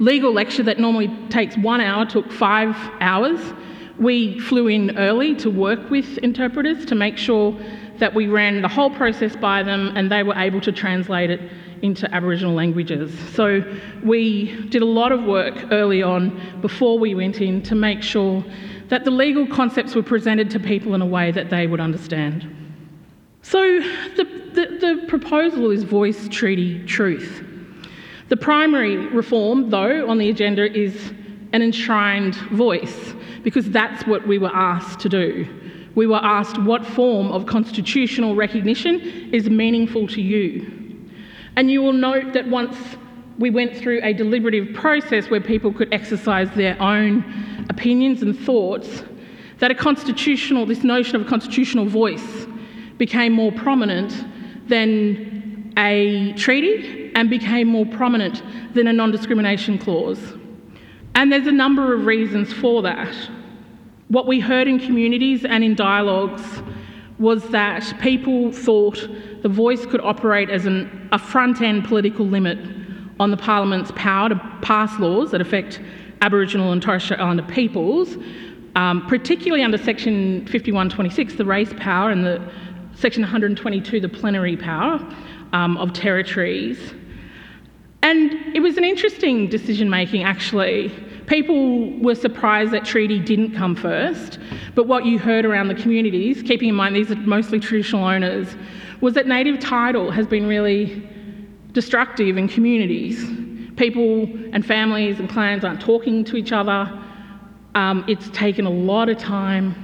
[0.00, 3.38] legal lecture that normally takes one hour took five hours.
[3.98, 7.54] We flew in early to work with interpreters to make sure
[7.98, 11.40] that we ran the whole process by them and they were able to translate it
[11.82, 13.12] into Aboriginal languages.
[13.34, 13.62] So
[14.02, 18.42] we did a lot of work early on before we went in to make sure
[18.88, 22.48] that the legal concepts were presented to people in a way that they would understand.
[23.42, 23.60] So
[24.16, 27.44] the, the, the proposal is voice, treaty, truth.
[28.28, 31.12] The primary reform, though, on the agenda is
[31.52, 35.46] an enshrined voice, because that's what we were asked to do.
[35.94, 39.00] We were asked what form of constitutional recognition
[39.32, 41.08] is meaningful to you.
[41.54, 42.76] And you will note that once
[43.38, 49.04] we went through a deliberative process where people could exercise their own opinions and thoughts,
[49.58, 52.46] that a constitutional, this notion of a constitutional voice
[52.98, 54.12] became more prominent
[54.68, 58.42] than a treaty and became more prominent
[58.74, 60.34] than a non discrimination clause.
[61.14, 63.14] And there's a number of reasons for that.
[64.08, 66.42] What we heard in communities and in dialogues
[67.18, 69.08] was that people thought
[69.42, 72.58] the voice could operate as an, a front end political limit
[73.18, 75.80] on the Parliament's power to pass laws that affect
[76.22, 78.16] Aboriginal and Torres Strait Islander peoples,
[78.74, 82.42] um, particularly under Section 5126, the race power, and the
[82.94, 84.98] Section 122, the plenary power
[85.52, 86.94] um, of territories.
[88.02, 90.90] And it was an interesting decision making, actually.
[91.26, 94.38] People were surprised that treaty didn't come first,
[94.74, 98.54] but what you heard around the communities, keeping in mind these are mostly traditional owners,
[99.00, 101.02] was that native title has been really
[101.72, 103.28] destructive in communities.
[103.76, 106.90] People and families and clans aren't talking to each other.
[107.74, 109.74] Um, it's taken a lot of time,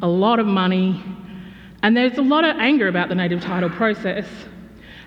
[0.00, 1.02] a lot of money,
[1.82, 4.26] and there's a lot of anger about the native title process.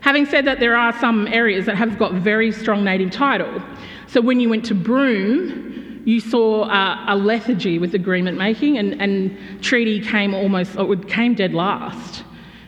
[0.02, 3.62] Having said that, there are some areas that have got very strong native title.
[4.08, 9.02] So when you went to Broome, you saw uh, a lethargy with agreement making, and,
[9.02, 12.24] and treaty came almost, or came dead last.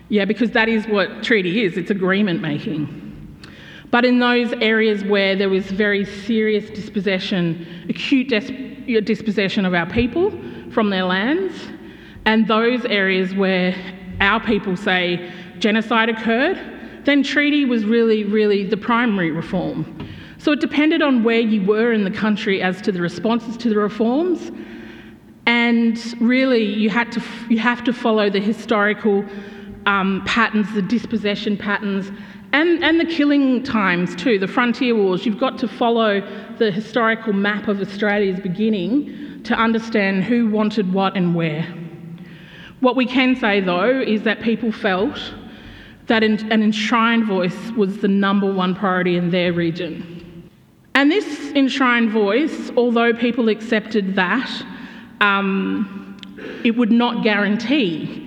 [0.10, 3.07] Yeah, because that is what treaty is it's agreement making.
[3.90, 8.28] But in those areas where there was very serious dispossession, acute
[9.06, 10.32] dispossession of our people
[10.72, 11.54] from their lands,
[12.26, 13.74] and those areas where
[14.20, 16.60] our people say genocide occurred,
[17.06, 20.08] then treaty was really, really the primary reform.
[20.38, 23.70] So it depended on where you were in the country as to the responses to
[23.70, 24.52] the reforms.
[25.46, 29.24] And really, you, had to, you have to follow the historical
[29.86, 32.12] um, patterns, the dispossession patterns,
[32.54, 35.26] and, and the killing times too, the frontier wars.
[35.26, 36.22] You've got to follow
[36.58, 41.64] the historical map of Australia's beginning to understand who wanted what and where.
[42.80, 45.20] What we can say though is that people felt
[46.08, 50.50] that an enshrined voice was the number one priority in their region.
[50.96, 54.50] And this enshrined voice, although people accepted that,
[55.20, 56.18] um,
[56.64, 58.27] it would not guarantee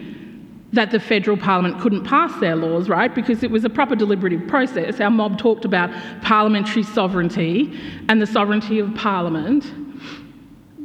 [0.72, 3.12] that the federal parliament couldn't pass their laws, right?
[3.14, 5.00] Because it was a proper deliberative process.
[5.00, 5.90] Our mob talked about
[6.22, 7.76] parliamentary sovereignty
[8.08, 9.64] and the sovereignty of parliament.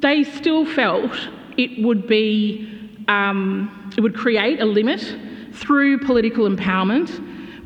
[0.01, 1.11] They still felt
[1.57, 2.67] it would be,
[3.07, 5.01] um, it would create a limit
[5.53, 7.09] through political empowerment,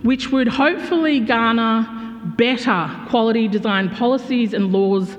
[0.03, 1.87] which would hopefully garner
[2.37, 5.17] better quality design policies and laws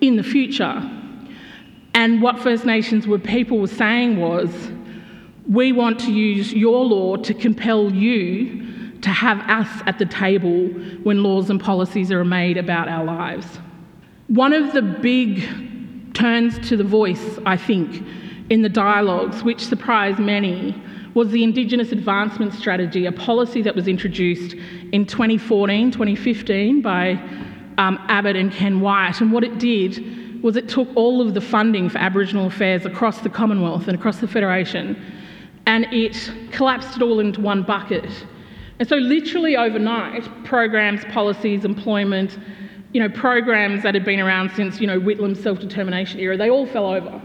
[0.00, 0.88] in the future.
[1.94, 4.50] And what First Nations were people were saying was,
[5.50, 10.68] we want to use your law to compel you to have us at the table
[11.02, 13.58] when laws and policies are made about our lives.
[14.28, 18.04] One of the big turns to the voice, I think,
[18.48, 20.80] in the dialogues, which surprised many,
[21.14, 24.54] was the Indigenous Advancement Strategy, a policy that was introduced
[24.92, 27.12] in 2014 2015 by
[27.78, 29.20] um, Abbott and Ken Wyatt.
[29.20, 33.20] And what it did was it took all of the funding for Aboriginal affairs across
[33.20, 34.96] the Commonwealth and across the Federation
[35.66, 38.26] and it collapsed it all into one bucket.
[38.78, 42.38] And so, literally overnight, programs, policies, employment,
[42.92, 46.66] you know, programs that had been around since, you know, Whitlam's self-determination era, they all
[46.66, 47.20] fell over.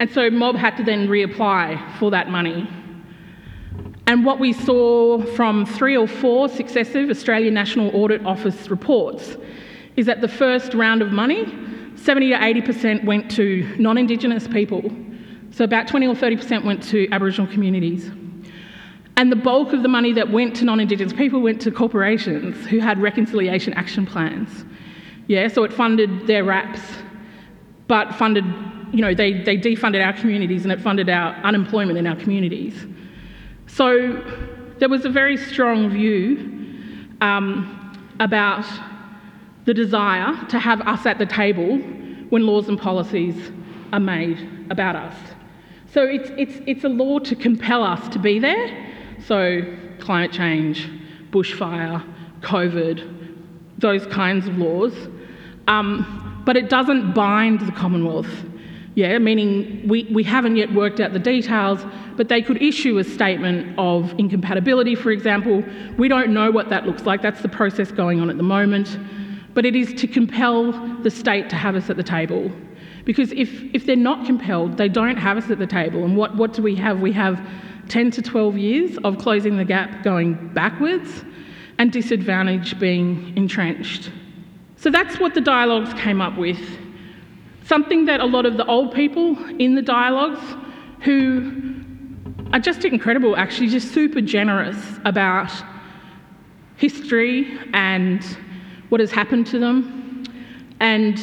[0.00, 2.68] And so Mob had to then reapply for that money.
[4.06, 9.36] And what we saw from three or four successive Australian National Audit Office reports
[9.96, 11.46] is that the first round of money,
[11.94, 14.90] 70 to 80% went to non Indigenous people.
[15.54, 18.10] So about 20 or 30% went to Aboriginal communities.
[19.16, 22.66] And the bulk of the money that went to non Indigenous people went to corporations
[22.66, 24.64] who had reconciliation action plans.
[25.28, 26.80] Yeah, so it funded their RAPs,
[27.86, 28.44] but funded,
[28.92, 32.74] you know, they, they defunded our communities and it funded our unemployment in our communities.
[33.68, 34.24] So
[34.80, 38.66] there was a very strong view um, about
[39.66, 41.78] the desire to have us at the table
[42.30, 43.52] when laws and policies
[43.92, 45.14] are made about us.
[45.94, 48.92] So it's, it's, it's a law to compel us to be there.
[49.24, 49.62] So
[50.00, 50.90] climate change,
[51.30, 52.04] bushfire,
[52.40, 53.38] COVID,
[53.78, 54.92] those kinds of laws.
[55.68, 58.28] Um, but it doesn't bind the Commonwealth.
[58.96, 61.78] Yeah, meaning we, we haven't yet worked out the details,
[62.16, 65.62] but they could issue a statement of incompatibility, for example.
[65.96, 67.22] We don't know what that looks like.
[67.22, 68.98] That's the process going on at the moment.
[69.54, 70.72] But it is to compel
[71.04, 72.50] the state to have us at the table.
[73.04, 76.04] Because if, if they're not compelled, they don't have us at the table.
[76.04, 77.00] And what, what do we have?
[77.00, 77.40] We have
[77.88, 81.24] 10 to 12 years of closing the gap going backwards
[81.78, 84.10] and disadvantage being entrenched.
[84.76, 86.60] So that's what the dialogues came up with.
[87.64, 90.40] Something that a lot of the old people in the dialogues
[91.00, 91.52] who
[92.52, 95.50] are just incredible, actually, just super generous about
[96.76, 98.22] history and
[98.88, 100.24] what has happened to them,
[100.80, 101.18] and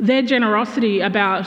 [0.00, 1.46] their generosity about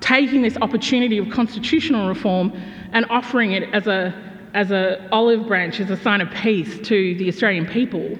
[0.00, 2.52] taking this opportunity of constitutional reform
[2.92, 4.14] and offering it as a
[4.54, 8.18] as an olive branch, as a sign of peace to the Australian people.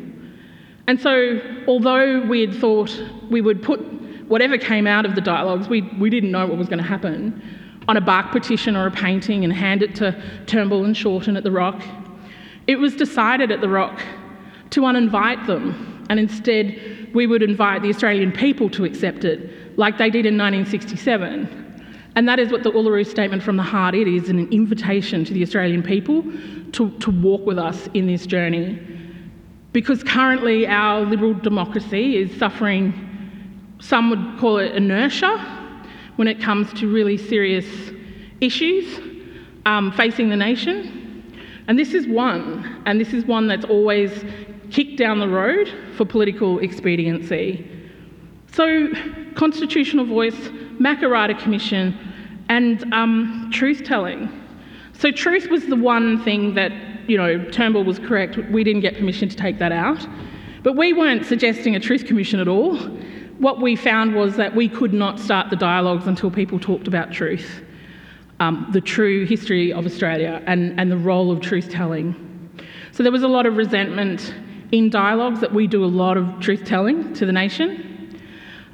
[0.87, 3.81] And so, although we had thought we would put
[4.29, 7.43] whatever came out of the dialogues, we, we didn't know what was going to happen,
[7.89, 11.45] on a bark petition or a painting and hand it to Turnbull and Shorten at
[11.45, 11.83] The Rock,
[12.67, 14.01] it was decided at The Rock
[14.71, 19.99] to uninvite them and instead we would invite the Australian people to accept it, like
[19.99, 21.67] they did in 1967.
[22.17, 25.33] And that is what the Uluru Statement from the Heart it is an invitation to
[25.33, 26.23] the Australian people
[26.73, 28.79] to, to walk with us in this journey.
[29.73, 32.93] Because currently our liberal democracy is suffering,
[33.81, 35.37] some would call it inertia,
[36.17, 37.67] when it comes to really serious
[38.41, 38.99] issues
[39.67, 41.23] um, facing the nation.
[41.69, 44.25] And this is one, and this is one that's always
[44.71, 47.69] kicked down the road for political expediency.
[48.53, 48.89] So,
[49.35, 50.37] constitutional voice,
[50.81, 51.97] Makarrata Commission,
[52.49, 54.29] and um, truth telling.
[54.95, 56.73] So, truth was the one thing that,
[57.09, 60.07] you know, Turnbull was correct, we didn't get permission to take that out.
[60.63, 62.77] But we weren't suggesting a truth commission at all.
[63.39, 67.13] What we found was that we could not start the dialogues until people talked about
[67.13, 67.63] truth,
[68.41, 72.17] um, the true history of Australia, and, and the role of truth telling.
[72.91, 74.35] So, there was a lot of resentment
[74.73, 78.21] in dialogues that we do a lot of truth telling to the nation,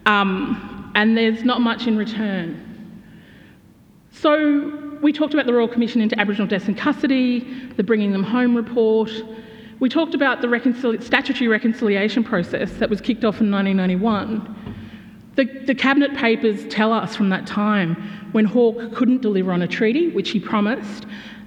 [0.06, 2.60] um, and there's not much in return.
[4.10, 7.40] So we talked about the Royal Commission into Aboriginal Deaths in Custody,
[7.76, 9.10] the Bringing Them Home report.
[9.80, 14.82] We talked about the statutory reconciliation process that was kicked off in 1991.
[15.34, 17.96] The, the, cabinet papers tell us from that time
[18.32, 21.06] when Hawke couldn't deliver on a treaty, which he promised,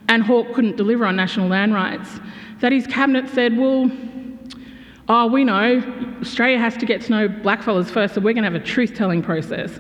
[0.10, 2.20] and Hawke couldn't deliver on national land rights,
[2.60, 3.90] that his cabinet said, well,
[5.10, 5.82] oh, we know
[6.22, 8.94] Australia has to get to know blackfellas first, so we're going to have a truth
[8.94, 9.80] telling process.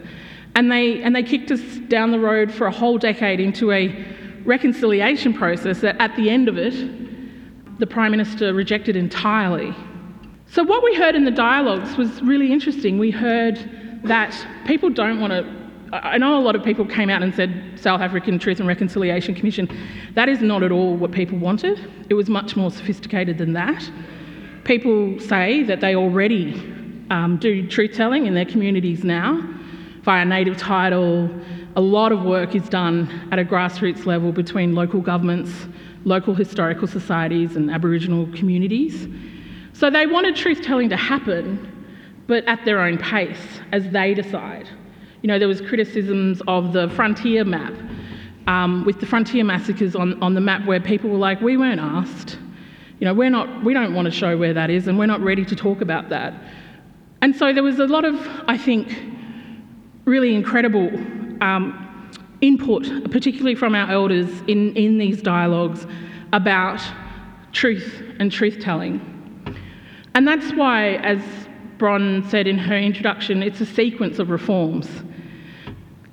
[0.55, 4.05] And they, and they kicked us down the road for a whole decade into a
[4.45, 9.75] reconciliation process that at the end of it, the Prime Minister rejected entirely.
[10.49, 12.97] So, what we heard in the dialogues was really interesting.
[12.97, 14.33] We heard that
[14.65, 15.57] people don't want to.
[15.93, 19.35] I know a lot of people came out and said South African Truth and Reconciliation
[19.35, 19.69] Commission.
[20.15, 21.89] That is not at all what people wanted.
[22.09, 23.89] It was much more sophisticated than that.
[24.67, 26.53] People say that they already
[27.09, 29.41] um, do truth telling in their communities now
[30.01, 31.29] via native title.
[31.77, 35.67] A lot of work is done at a grassroots level between local governments,
[36.03, 39.07] local historical societies, and Aboriginal communities.
[39.71, 44.69] So they wanted truth telling to happen, but at their own pace as they decide.
[45.21, 47.73] You know, there was criticisms of the frontier map,
[48.47, 51.79] um, with the frontier massacres on, on the map where people were like, we weren't
[51.79, 52.37] asked.
[52.99, 55.21] You know, we're not, we don't want to show where that is and we're not
[55.21, 56.33] ready to talk about that.
[57.21, 58.15] And so there was a lot of,
[58.47, 58.95] I think,
[60.05, 60.87] really incredible
[61.41, 65.85] um, input, particularly from our elders in, in these dialogues
[66.33, 66.81] about
[67.51, 69.01] truth and truth telling.
[70.15, 71.21] And that's why, as
[71.77, 74.89] Bron said in her introduction, it's a sequence of reforms.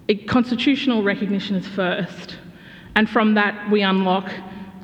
[0.09, 2.37] It, constitutional recognition is first,
[2.95, 4.31] and from that we unlock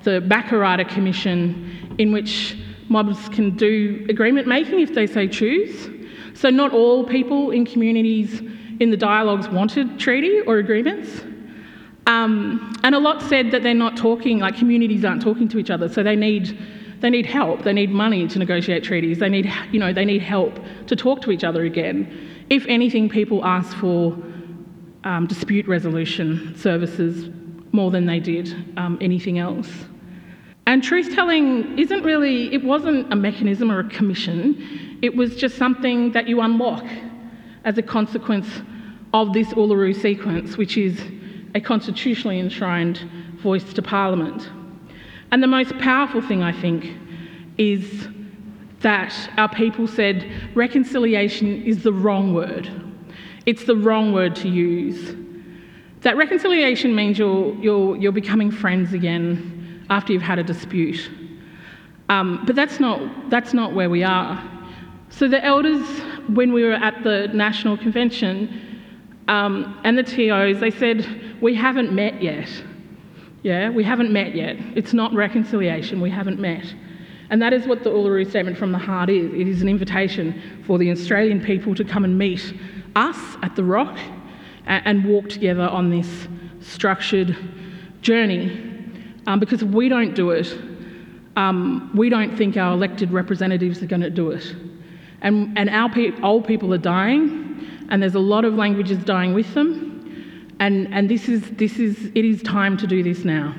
[0.03, 2.57] the Makarrata Commission, in which
[2.89, 5.91] mobs can do agreement making if they so choose.
[6.33, 8.41] So, not all people in communities
[8.81, 11.21] in the dialogues wanted treaty or agreements.
[12.07, 15.69] Um, and a lot said that they're not talking, like communities aren't talking to each
[15.69, 16.59] other, so they need,
[17.01, 20.23] they need help, they need money to negotiate treaties, they need, you know, they need
[20.23, 22.47] help to talk to each other again.
[22.49, 24.17] If anything, people ask for
[25.05, 27.29] um, dispute resolution services
[27.73, 28.49] more than they did
[28.79, 29.69] um, anything else.
[30.71, 35.57] And truth telling isn't really, it wasn't a mechanism or a commission, it was just
[35.57, 36.85] something that you unlock
[37.65, 38.47] as a consequence
[39.13, 41.03] of this Uluru sequence, which is
[41.57, 42.99] a constitutionally enshrined
[43.43, 44.49] voice to Parliament.
[45.33, 46.93] And the most powerful thing, I think,
[47.59, 48.07] is
[48.79, 52.71] that our people said reconciliation is the wrong word.
[53.45, 55.17] It's the wrong word to use.
[56.03, 59.57] That reconciliation means you're, you're, you're becoming friends again
[59.91, 61.11] after you've had a dispute.
[62.09, 64.43] Um, but that's not, that's not where we are.
[65.11, 65.87] So the elders,
[66.29, 68.71] when we were at the National Convention,
[69.29, 72.49] um, and the TOs, they said, We haven't met yet.
[73.43, 74.57] Yeah, we haven't met yet.
[74.75, 76.75] It's not reconciliation, we haven't met.
[77.31, 79.33] And that is what the Uluru Statement from the Heart is.
[79.33, 82.53] It is an invitation for the Australian people to come and meet
[82.97, 83.97] us at the Rock
[84.67, 86.27] and, and walk together on this
[86.61, 87.37] structured
[88.03, 88.70] journey.
[89.31, 90.59] Um, because if we don't do it,
[91.37, 94.57] um, we don't think our elected representatives are going to do it.
[95.23, 99.33] And, and our pe- old people are dying, and there's a lot of languages dying
[99.33, 100.53] with them.
[100.59, 103.55] And, and this, is, this is, it is time to do this now.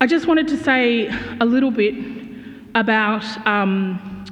[0.00, 1.94] I just wanted to say a little bit
[2.74, 4.24] about, um,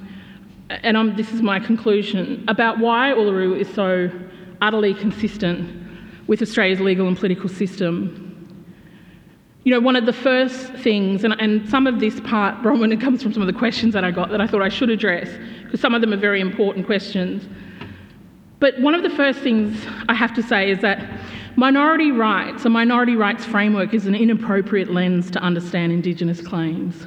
[0.71, 4.11] and I'm, this is my conclusion, about why Uluru is so
[4.63, 5.87] utterly consistent
[6.29, 8.24] with Australia's legal and political system.
[9.65, 13.01] You know, one of the first things, and, and some of this part, Bronwyn, it
[13.01, 15.29] comes from some of the questions that I got that I thought I should address,
[15.63, 17.49] because some of them are very important questions.
[18.61, 21.19] But one of the first things I have to say is that
[21.57, 27.07] minority rights, a minority rights framework, is an inappropriate lens to understand Indigenous claims.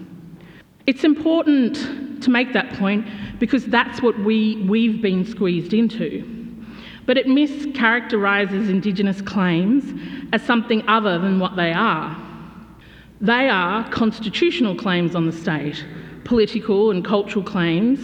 [0.87, 3.05] It's important to make that point
[3.39, 6.33] because that's what we, we've been squeezed into.
[7.05, 9.99] But it mischaracterises Indigenous claims
[10.33, 12.23] as something other than what they are.
[13.21, 15.83] They are constitutional claims on the state,
[16.23, 17.99] political and cultural claims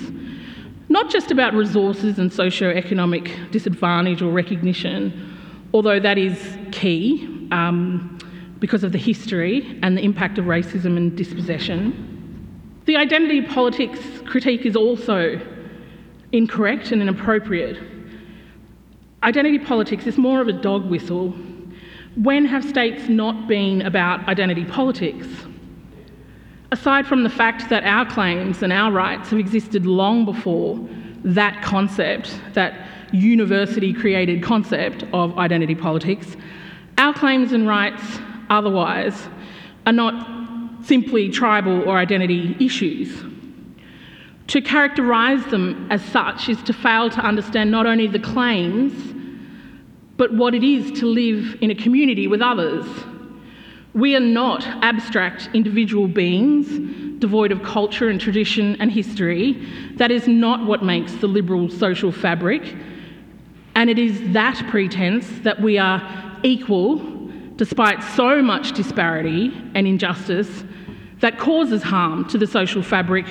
[0.94, 5.36] not just about resources and socio-economic disadvantage or recognition,
[5.74, 8.20] although that is key um,
[8.60, 12.80] because of the history and the impact of racism and dispossession.
[12.86, 15.42] The identity politics critique is also
[16.32, 17.82] incorrect and inappropriate.
[19.24, 21.34] Identity politics is more of a dog whistle.
[22.16, 25.28] When have states not been about identity politics?
[26.74, 30.80] aside from the fact that our claims and our rights have existed long before
[31.24, 36.36] that concept, that university created concept of identity politics,
[36.98, 38.02] our claims and rights
[38.50, 39.28] otherwise
[39.86, 40.16] are not
[40.84, 43.24] simply tribal or identity issues.
[44.48, 48.94] To characterise them as such is to fail to understand not only the claims,
[50.18, 52.86] but what it is to live in a community with others
[53.94, 56.68] we are not abstract individual beings
[57.20, 59.54] devoid of culture and tradition and history.
[59.96, 62.76] That is not what makes the liberal social fabric.
[63.76, 66.02] And it is that pretense that we are
[66.44, 66.98] equal
[67.56, 70.66] despite so much disparity and injustice
[71.22, 73.26] that causes harm to the social fabric,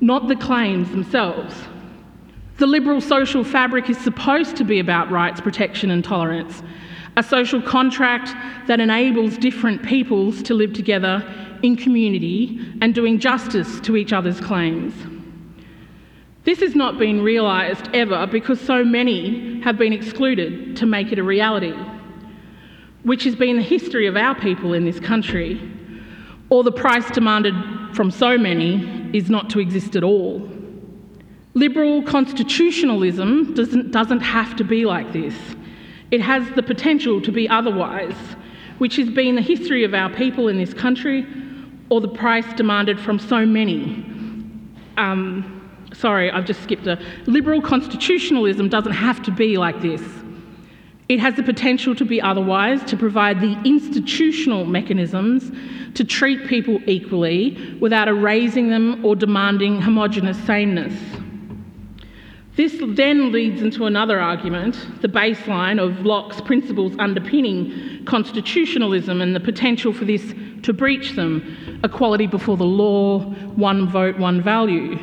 [0.00, 1.54] not the claims themselves.
[2.56, 6.62] The liberal social fabric is supposed to be about rights, protection, and tolerance
[7.16, 8.34] a social contract
[8.66, 11.22] that enables different peoples to live together
[11.62, 14.94] in community and doing justice to each other's claims.
[16.44, 21.18] This has not been realised ever because so many have been excluded to make it
[21.18, 21.74] a reality,
[23.04, 25.60] which has been the history of our people in this country,
[26.50, 27.54] or the price demanded
[27.94, 30.50] from so many is not to exist at all.
[31.54, 35.34] Liberal constitutionalism doesn't, doesn't have to be like this.
[36.10, 38.16] It has the potential to be otherwise,
[38.78, 41.24] which has been the history of our people in this country
[41.90, 44.04] or the price demanded from so many.
[44.96, 47.00] Um, sorry, I've just skipped a.
[47.26, 50.02] Liberal constitutionalism doesn't have to be like this.
[51.08, 55.52] It has the potential to be otherwise, to provide the institutional mechanisms
[55.94, 60.94] to treat people equally without erasing them or demanding homogenous sameness.
[62.56, 69.40] This then leads into another argument the baseline of Locke's principles underpinning constitutionalism and the
[69.40, 73.20] potential for this to breach them equality before the law,
[73.56, 74.96] one vote, one value.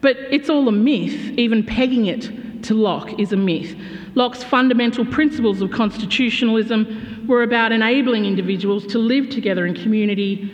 [0.00, 3.76] But it's all a myth, even pegging it to Locke is a myth.
[4.16, 10.52] Locke's fundamental principles of constitutionalism were about enabling individuals to live together in community,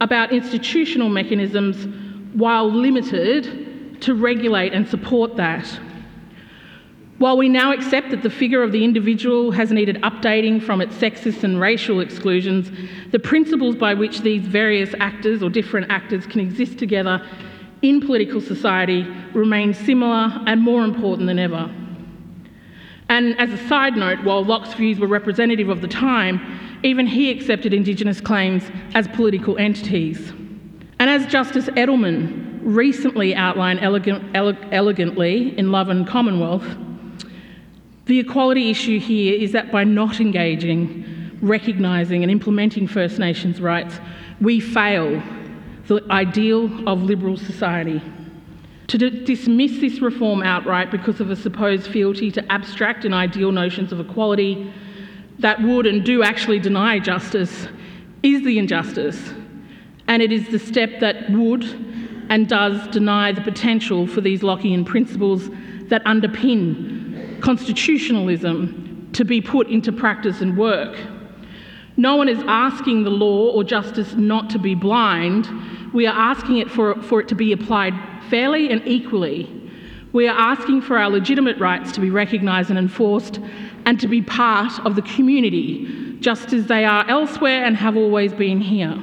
[0.00, 1.88] about institutional mechanisms
[2.34, 3.69] while limited
[4.02, 5.66] to regulate and support that.
[7.18, 10.96] While we now accept that the figure of the individual has needed updating from its
[10.96, 12.70] sexist and racial exclusions,
[13.10, 17.22] the principles by which these various actors or different actors can exist together
[17.82, 19.02] in political society
[19.34, 21.70] remain similar and more important than ever.
[23.10, 26.40] And as a side note, while Locke's views were representative of the time,
[26.82, 30.32] even he accepted Indigenous claims as political entities.
[31.00, 36.76] And as Justice Edelman recently outlined elegant, ele- elegantly in Love and Commonwealth,
[38.04, 43.98] the equality issue here is that by not engaging, recognising, and implementing First Nations rights,
[44.42, 45.22] we fail
[45.86, 48.02] the ideal of liberal society.
[48.88, 53.52] To d- dismiss this reform outright because of a supposed fealty to abstract and ideal
[53.52, 54.70] notions of equality
[55.38, 57.68] that would and do actually deny justice
[58.22, 59.32] is the injustice.
[60.10, 61.62] And it is the step that would
[62.30, 65.48] and does deny the potential for these Lockean principles
[65.84, 70.98] that underpin constitutionalism to be put into practice and work.
[71.96, 75.48] No one is asking the law or justice not to be blind.
[75.94, 77.94] We are asking it for, for it to be applied
[78.28, 79.48] fairly and equally.
[80.12, 83.38] We are asking for our legitimate rights to be recognised and enforced
[83.86, 88.32] and to be part of the community, just as they are elsewhere and have always
[88.32, 89.00] been here.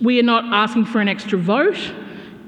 [0.00, 1.78] We are not asking for an extra vote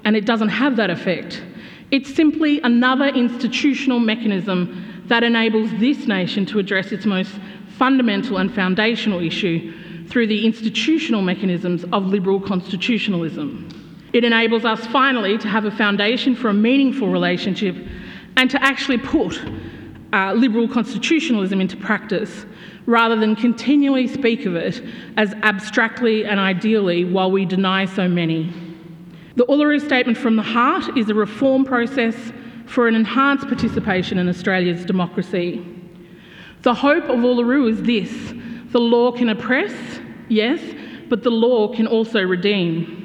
[0.04, 1.42] and it doesn't have that effect.
[1.90, 7.32] It's simply another institutional mechanism that enables this nation to address its most
[7.78, 9.72] fundamental and foundational issue
[10.08, 13.68] through the institutional mechanisms of liberal constitutionalism.
[14.12, 17.76] It enables us finally to have a foundation for a meaningful relationship
[18.36, 19.40] and to actually put
[20.12, 22.46] uh, liberal constitutionalism into practice
[22.86, 24.82] rather than continually speak of it
[25.16, 28.52] as abstractly and ideally while we deny so many.
[29.34, 32.16] The Uluru Statement from the Heart is a reform process
[32.66, 35.64] for an enhanced participation in Australia's democracy.
[36.62, 38.34] The hope of Uluru is this
[38.72, 39.72] the law can oppress,
[40.28, 40.60] yes,
[41.08, 43.04] but the law can also redeem.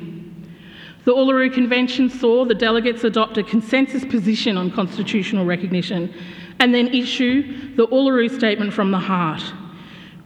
[1.05, 6.13] The Uluru Convention saw the delegates adopt a consensus position on constitutional recognition
[6.59, 9.41] and then issue the Uluru Statement from the Heart.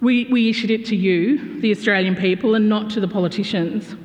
[0.01, 3.95] We, we issued it to you, the Australian people, and not to the politicians.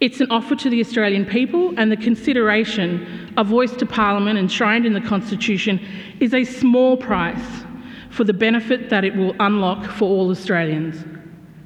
[0.00, 4.84] It's an offer to the Australian people, and the consideration, a voice to Parliament enshrined
[4.84, 5.80] in the Constitution,
[6.20, 7.64] is a small price
[8.10, 11.04] for the benefit that it will unlock for all Australians.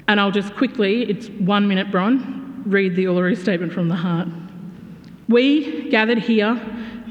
[0.06, 4.28] And I'll just quickly, it's one minute, Bron, read the Uluru Statement from the Heart.
[5.28, 6.60] We gathered here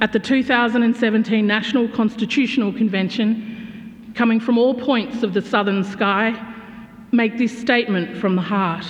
[0.01, 3.58] at the 2017 National Constitutional Convention,
[4.19, 6.35] coming from all points of the southern sky,
[7.13, 8.85] make this statement from the heart.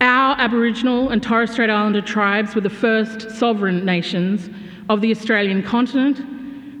[0.00, 4.48] Our Aboriginal and Torres Strait Islander tribes were the first sovereign nations
[4.88, 6.20] of the Australian continent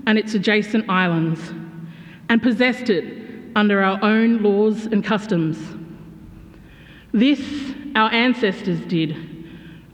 [0.06, 1.40] and its adjacent islands,
[2.28, 5.58] and possessed it under our own laws and customs.
[7.12, 7.42] This
[7.96, 9.16] our ancestors did,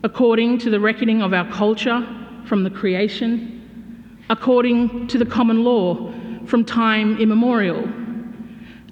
[0.05, 2.07] according to the reckoning of our culture
[2.45, 6.13] from the creation, according to the common law
[6.51, 7.85] from time immemorial,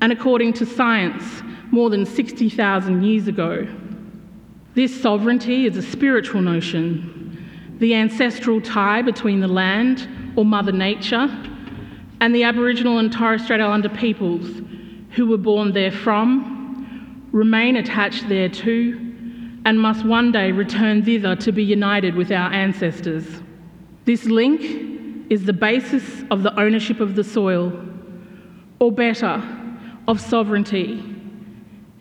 [0.01, 1.43] and according to science
[1.73, 3.67] more than 60,000 years ago.
[4.75, 11.29] This sovereignty is a spiritual notion, the ancestral tie between the land or Mother Nature
[12.21, 14.63] and the Aboriginal and Torres Strait Islander peoples
[15.11, 18.97] who were born therefrom, remain attached thereto,
[19.65, 23.43] and must one day return thither to be united with our ancestors.
[24.05, 24.88] This link
[25.31, 27.73] is the basis of the ownership of the soil,
[28.79, 29.43] or better,
[30.07, 31.05] of sovereignty.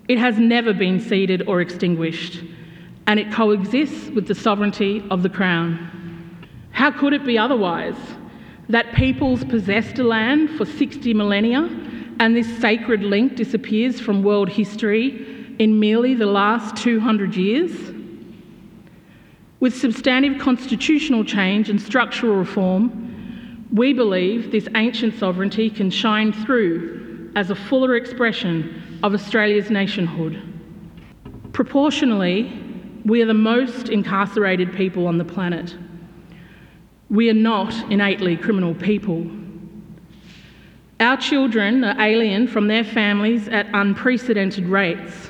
[0.07, 2.41] It has never been ceded or extinguished
[3.07, 6.47] and it coexists with the sovereignty of the Crown.
[6.71, 7.95] How could it be otherwise?
[8.69, 11.69] That peoples possessed a land for 60 millennia
[12.19, 17.71] and this sacred link disappears from world history in merely the last 200 years?
[19.59, 23.06] With substantive constitutional change and structural reform,
[23.71, 30.41] we believe this ancient sovereignty can shine through as a fuller expression of Australia's nationhood.
[31.53, 32.63] Proportionally,
[33.05, 35.75] we are the most incarcerated people on the planet.
[37.09, 39.29] We are not innately criminal people.
[40.99, 45.29] Our children are alien from their families at unprecedented rates.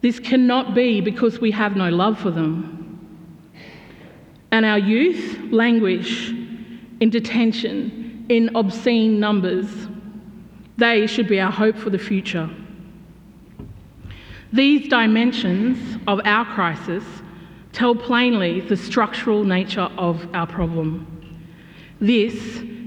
[0.00, 2.78] This cannot be because we have no love for them.
[4.50, 6.32] And our youth languish
[7.00, 9.66] in detention in obscene numbers.
[10.76, 12.48] They should be our hope for the future.
[14.52, 17.04] These dimensions of our crisis
[17.72, 21.06] tell plainly the structural nature of our problem.
[22.00, 22.34] This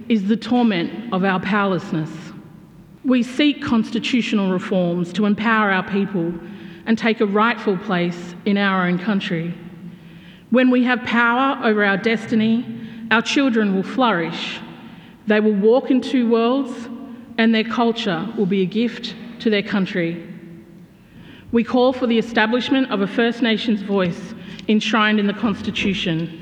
[0.09, 2.09] is the torment of our powerlessness.
[3.05, 6.33] We seek constitutional reforms to empower our people
[6.85, 9.53] and take a rightful place in our own country.
[10.49, 14.59] When we have power over our destiny, our children will flourish.
[15.27, 16.89] They will walk in two worlds,
[17.37, 20.29] and their culture will be a gift to their country.
[21.51, 24.33] We call for the establishment of a First Nations voice
[24.67, 26.39] enshrined in the Constitution.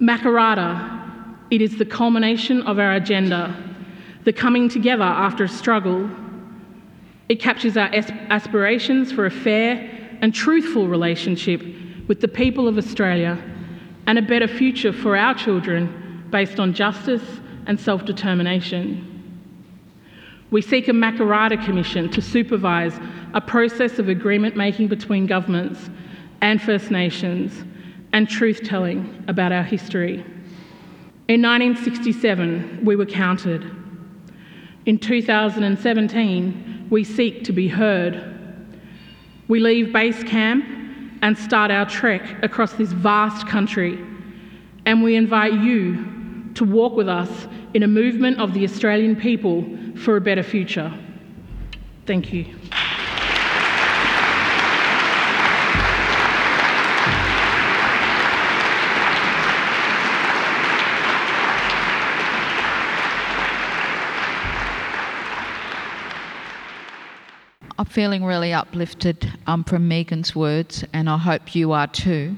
[0.00, 3.56] Makarrata, it is the culmination of our agenda,
[4.24, 6.08] the coming together after a struggle.
[7.28, 11.62] It captures our aspirations for a fair and truthful relationship
[12.08, 13.38] with the people of Australia
[14.06, 17.22] and a better future for our children based on justice
[17.66, 19.12] and self determination.
[20.50, 22.98] We seek a Makarrata Commission to supervise
[23.34, 25.90] a process of agreement making between governments
[26.40, 27.64] and First Nations
[28.12, 30.24] and truth telling about our history.
[31.28, 33.68] In 1967, we were counted.
[34.86, 38.22] In 2017, we seek to be heard.
[39.48, 40.64] We leave base camp
[41.22, 43.98] and start our trek across this vast country,
[44.84, 49.64] and we invite you to walk with us in a movement of the Australian people
[49.96, 50.92] for a better future.
[52.06, 52.46] Thank you.
[67.78, 72.34] I'm feeling really uplifted um, from Megan's words, and I hope you are too.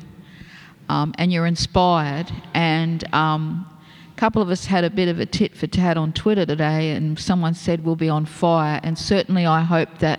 [0.88, 2.26] Um, and you're inspired.
[2.54, 3.64] And um,
[4.10, 6.90] a couple of us had a bit of a tit for tat on Twitter today,
[6.90, 8.80] and someone said we'll be on fire.
[8.82, 10.18] And certainly, I hope that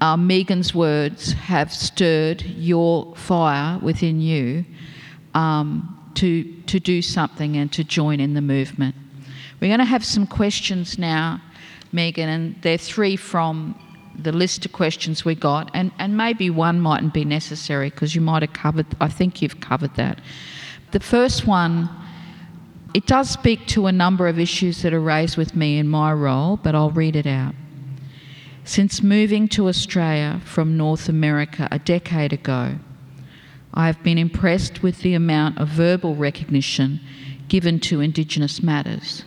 [0.00, 4.64] uh, Megan's words have stirred your fire within you
[5.34, 8.94] um, to, to do something and to join in the movement.
[9.60, 11.42] We're going to have some questions now,
[11.92, 13.78] Megan, and they're three from
[14.18, 18.20] the list of questions we got, and, and maybe one mightn't be necessary because you
[18.20, 20.20] might have covered, I think you've covered that.
[20.90, 21.88] The first one,
[22.94, 26.12] it does speak to a number of issues that are raised with me in my
[26.12, 27.54] role, but I'll read it out.
[28.64, 32.78] Since moving to Australia from North America a decade ago,
[33.72, 37.00] I have been impressed with the amount of verbal recognition
[37.48, 39.24] given to Indigenous matters.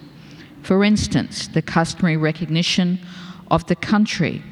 [0.61, 2.99] For instance, the customary recognition
[3.49, 4.43] of the country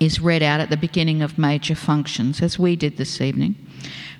[0.00, 3.56] is read out at the beginning of major functions, as we did this evening.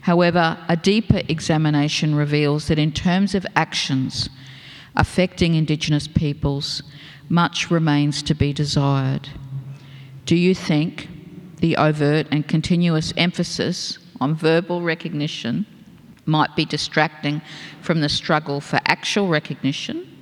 [0.03, 4.29] However, a deeper examination reveals that in terms of actions
[4.97, 6.83] affecting Indigenous peoples,
[7.29, 9.29] much remains to be desired.
[10.27, 11.09] Do you think
[11.57, 15.67] the overt and continuous emphasis on verbal recognition
[16.27, 17.43] might be distracting
[17.81, 20.14] from the struggle for actual recognition?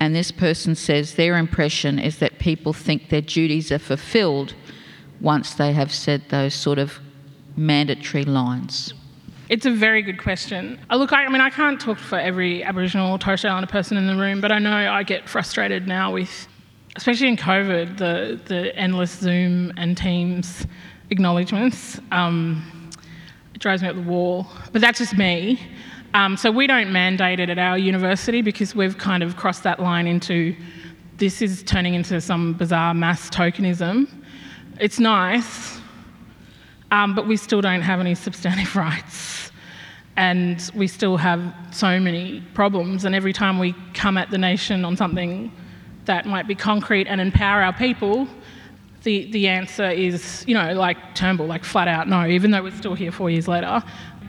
[0.00, 4.54] And this person says their impression is that people think their duties are fulfilled
[5.20, 6.98] once they have said those sort of
[7.54, 8.94] mandatory lines.
[9.50, 10.78] It's a very good question.
[10.88, 13.66] Uh, look, I, I, mean, I can't talk for every Aboriginal or Torres Strait Islander
[13.66, 16.48] person in the room, but I know I get frustrated now with,
[16.96, 20.66] especially in COVID, the, the endless Zoom and Teams
[21.10, 22.00] acknowledgements.
[22.12, 22.90] Um,
[23.54, 24.46] it drives me up the wall.
[24.72, 25.60] But that's just me.
[26.12, 29.78] Um, so we don't mandate it at our university because we've kind of crossed that
[29.78, 30.56] line into
[31.18, 34.10] this is turning into some bizarre mass tokenism.
[34.80, 35.78] It's nice,
[36.90, 39.52] um, but we still don't have any substantive rights.
[40.16, 43.04] And we still have so many problems.
[43.04, 45.52] And every time we come at the nation on something
[46.06, 48.26] that might be concrete and empower our people,
[49.04, 52.76] the, the answer is, you know, like Turnbull, like flat out no, even though we're
[52.76, 53.82] still here four years later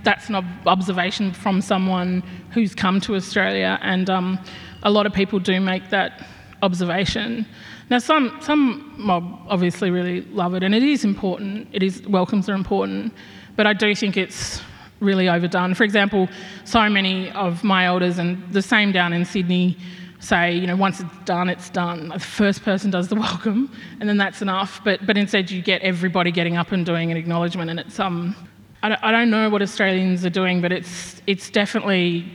[0.04, 0.36] that's an
[0.66, 4.40] observation from someone who's come to Australia, and um,
[4.84, 6.26] a lot of people do make that
[6.62, 7.46] observation.
[7.90, 11.68] Now, some some mob obviously really love it, and it is important.
[11.72, 13.14] It is welcomes are important,
[13.56, 14.62] but I do think it's
[15.00, 15.74] really overdone.
[15.74, 16.30] For example,
[16.64, 19.78] so many of my elders, and the same down in Sydney,
[20.20, 22.10] say, you know, once it's done, it's done.
[22.10, 24.82] The first person does the welcome, and then that's enough.
[24.84, 28.36] But but instead, you get everybody getting up and doing an acknowledgement, and it's um
[28.84, 32.26] I don't know what Australians are doing, but it's, it's definitely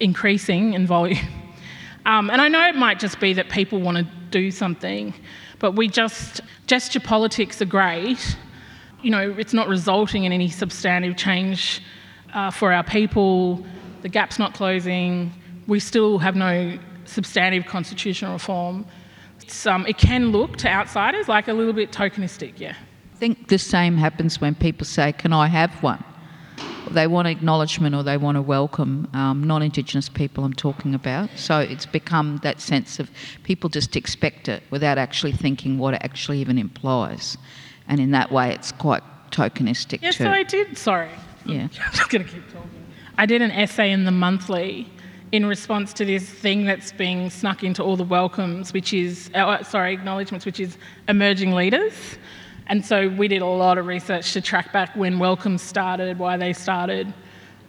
[0.00, 1.18] increasing in volume.
[2.06, 5.12] Um, and I know it might just be that people want to do something,
[5.58, 8.36] but we just, gesture politics are great.
[9.02, 11.82] You know, it's not resulting in any substantive change
[12.32, 13.66] uh, for our people.
[14.02, 15.32] The gap's not closing.
[15.66, 18.86] We still have no substantive constitutional reform.
[19.64, 22.76] Um, it can look to outsiders like a little bit tokenistic, yeah.
[23.16, 26.04] I think the same happens when people say, Can I have one?
[26.90, 31.30] They want acknowledgement or they want to welcome um, non Indigenous people, I'm talking about.
[31.34, 33.10] So it's become that sense of
[33.42, 37.38] people just expect it without actually thinking what it actually even implies.
[37.88, 40.24] And in that way, it's quite tokenistic yes, too.
[40.24, 41.08] so I did, sorry.
[41.46, 41.68] Yeah.
[41.86, 42.68] I'm just going to keep talking.
[43.16, 44.90] I did an essay in the monthly
[45.32, 49.62] in response to this thing that's being snuck into all the welcomes, which is, uh,
[49.62, 50.76] sorry, acknowledgements, which is
[51.08, 51.94] emerging leaders.
[52.68, 56.36] And so we did a lot of research to track back when Welcome started, why
[56.36, 57.12] they started.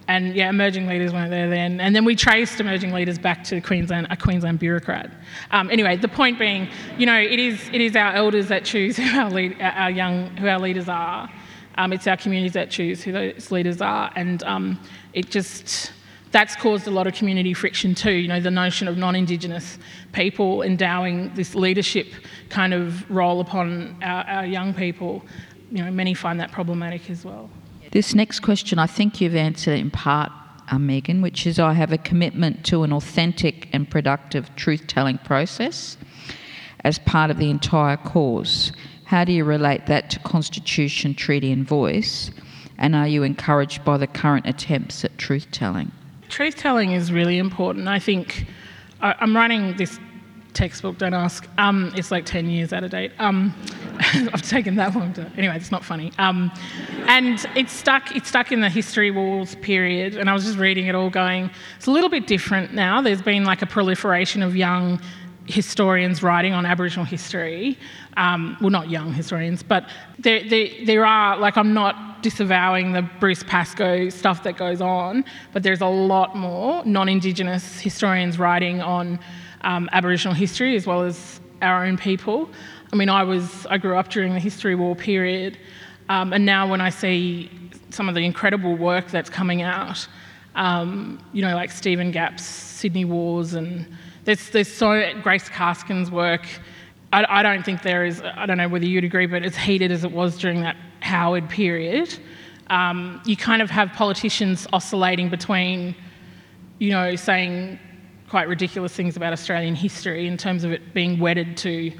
[0.07, 1.79] And yeah, emerging leaders weren't there then.
[1.81, 5.11] And then we traced emerging leaders back to Queensland, a Queensland bureaucrat.
[5.51, 8.97] Um, anyway, the point being, you know, it is, it is our elders that choose
[8.97, 11.29] who our, lead, our young, who our leaders are.
[11.75, 14.11] Um, it's our communities that choose who those leaders are.
[14.15, 14.79] And um,
[15.13, 15.91] it just,
[16.37, 18.11] that's caused a lot of community friction too.
[18.11, 19.79] You know, the notion of non Indigenous
[20.11, 22.13] people endowing this leadership
[22.49, 25.25] kind of role upon our, our, young people,
[25.71, 27.49] you know, many find that problematic as well.
[27.91, 30.31] This next question, I think you've answered in part,
[30.69, 35.17] uh, Megan, which is I have a commitment to an authentic and productive truth telling
[35.17, 35.97] process
[36.83, 38.71] as part of the entire cause.
[39.05, 42.29] How do you relate that to constitution, treaty, and voice?
[42.77, 45.91] And are you encouraged by the current attempts at truth telling?
[46.29, 47.87] Truth telling is really important.
[47.87, 48.45] I think
[49.01, 49.99] I, am writing this
[50.57, 51.47] textbook, don't ask.
[51.57, 53.11] Um, it's like 10 years out of date.
[53.19, 53.53] Um,
[53.99, 55.31] I've taken that long to.
[55.37, 56.11] Anyway, it's not funny.
[56.17, 56.51] Um,
[57.07, 60.15] and it's stuck, it's stuck in the history wars period.
[60.15, 63.01] And I was just reading it all going, it's a little bit different now.
[63.01, 64.99] There's been like a proliferation of young
[65.47, 67.77] historians writing on Aboriginal history.
[68.17, 69.89] Um, well, not young historians, but
[70.19, 75.23] there, there, there are, like, I'm not disavowing the Bruce Pascoe stuff that goes on,
[75.53, 79.19] but there's a lot more non Indigenous historians writing on
[79.61, 82.49] um, Aboriginal history as well as our own people.
[82.91, 85.57] I mean, I was I grew up during the History War period,
[86.09, 87.49] um, and now when I see
[87.89, 90.07] some of the incredible work that's coming out,
[90.55, 93.85] um, you know, like Stephen Gapps' Sydney Wars, and
[94.27, 96.45] there's there's so Grace Karskens' work.
[97.13, 98.21] I, I don't think there is.
[98.21, 101.49] I don't know whether you'd agree, but as heated as it was during that Howard
[101.49, 102.19] period,
[102.69, 105.95] um, you kind of have politicians oscillating between,
[106.79, 107.79] you know, saying
[108.27, 111.93] quite ridiculous things about Australian history in terms of it being wedded to,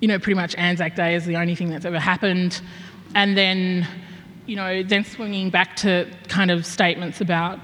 [0.00, 2.60] you know, pretty much Anzac Day is the only thing that's ever happened,
[3.14, 3.88] and then,
[4.44, 7.58] you know, then swinging back to kind of statements about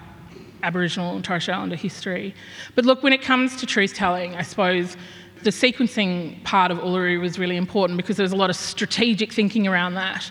[0.62, 2.34] Aboriginal and Torres Strait Islander history.
[2.74, 4.96] But look, when it comes to truth telling, I suppose
[5.42, 9.32] the sequencing part of Uluru was really important because there was a lot of strategic
[9.32, 10.30] thinking around that.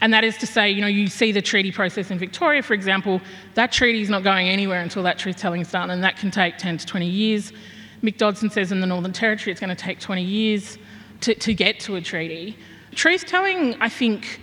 [0.00, 2.74] And that is to say, you know, you see the treaty process in Victoria, for
[2.74, 3.20] example,
[3.54, 6.30] that treaty is not going anywhere until that truth telling is done, and that can
[6.30, 7.52] take 10 to 20 years.
[8.02, 10.76] Mick Dodson says in the Northern Territory it's going to take 20 years
[11.20, 12.58] to, to get to a treaty.
[12.96, 14.40] Truth telling, I think,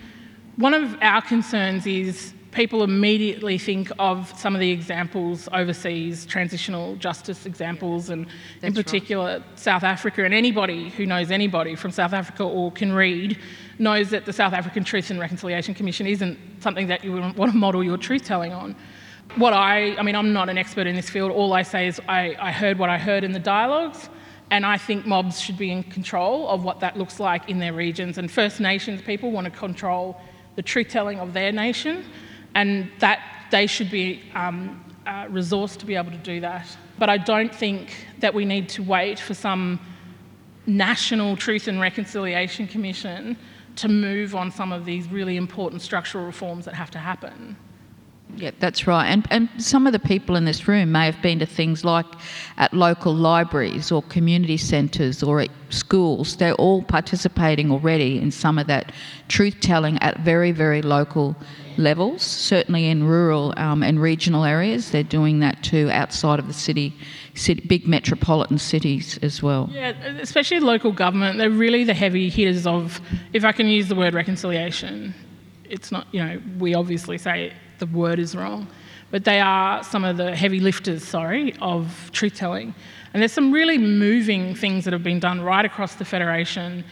[0.56, 6.96] one of our concerns is people immediately think of some of the examples overseas, transitional
[6.96, 8.26] justice examples, and
[8.62, 9.60] That's in particular right.
[9.60, 10.24] South Africa.
[10.24, 13.38] And anybody who knows anybody from South Africa or can read
[13.78, 17.52] knows that the South African Truth and Reconciliation Commission isn't something that you would want
[17.52, 18.76] to model your truth telling on.
[19.36, 21.32] What I, I mean, I'm not an expert in this field.
[21.32, 24.10] All I say is I, I heard what I heard in the dialogues.
[24.52, 27.74] And I think mobs should be in control of what that looks like in their
[27.74, 28.18] regions.
[28.18, 30.20] And First Nations people want to control
[30.56, 32.04] the truth telling of their nation
[32.60, 33.20] and that
[33.52, 36.68] they should be um, uh, resourced to be able to do that.
[36.98, 37.84] But I don't think
[38.20, 39.80] that we need to wait for some
[40.66, 43.38] national truth and reconciliation commission
[43.78, 47.56] to move on some of these really important structural reforms that have to happen.
[48.36, 49.08] Yeah, that's right.
[49.08, 52.06] And, and some of the people in this room may have been to things like
[52.58, 56.36] at local libraries or community centres or at schools.
[56.36, 58.92] They're all participating already in some of that
[59.30, 61.36] truth telling at very, very local
[61.80, 62.22] levels.
[62.22, 66.96] Certainly in rural um, and regional areas, they're doing that too outside of the city,
[67.34, 69.70] city, big metropolitan cities as well.
[69.72, 71.38] Yeah, especially local government.
[71.38, 73.02] They're really the heavy hitters of,
[73.34, 75.16] if I can use the word reconciliation.
[75.64, 78.68] It's not, you know, we obviously say the word is wrong.
[79.12, 82.76] But they are some of the heavy lifters, sorry, of truth telling.
[83.12, 86.84] And there's some really moving things that have been done right across the Federation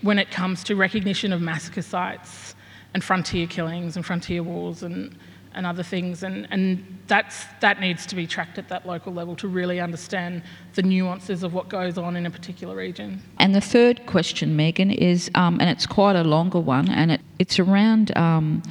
[0.00, 2.54] when it comes to recognition of massacre sites
[2.94, 5.16] and frontier killings and frontier wars and,
[5.54, 6.22] and other things.
[6.22, 10.42] And, and that's, that needs to be tracked at that local level to really understand
[10.74, 13.22] the nuances of what goes on in a particular region.
[13.38, 17.20] And the third question, Megan, is, um, and it's quite a longer one, and it,
[17.38, 18.62] it's around um,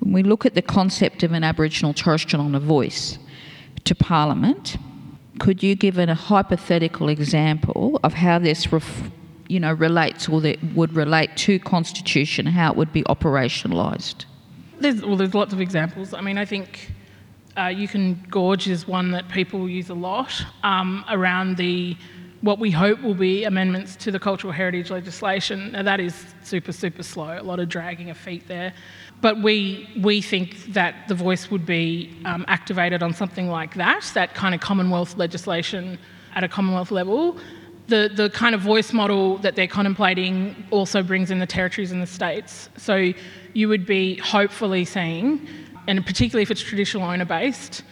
[0.00, 3.18] when we look at the concept of an Aboriginal Torres Strait Islander voice
[3.84, 4.76] to Parliament.
[5.38, 9.10] Could you give a hypothetical example of how this ref,
[9.50, 14.24] you know, relates or that would relate to Constitution, how it would be operationalised?
[14.78, 16.14] There's, well, there's lots of examples.
[16.14, 16.92] I mean, I think
[17.56, 20.32] uh, Juukan Gorge is one that people use a lot
[20.62, 21.96] um, around the
[22.42, 25.72] what we hope will be amendments to the cultural heritage legislation.
[25.72, 28.72] Now, that is super, super slow, a lot of dragging of feet there.
[29.20, 34.10] But we, we think that the voice would be um, activated on something like that,
[34.14, 35.98] that kind of Commonwealth legislation
[36.34, 37.38] at a Commonwealth level
[37.90, 42.00] the, the kind of voice model that they're contemplating also brings in the territories and
[42.00, 42.70] the states.
[42.76, 43.12] So
[43.52, 45.46] you would be hopefully seeing,
[45.86, 47.82] and particularly if it's traditional owner based,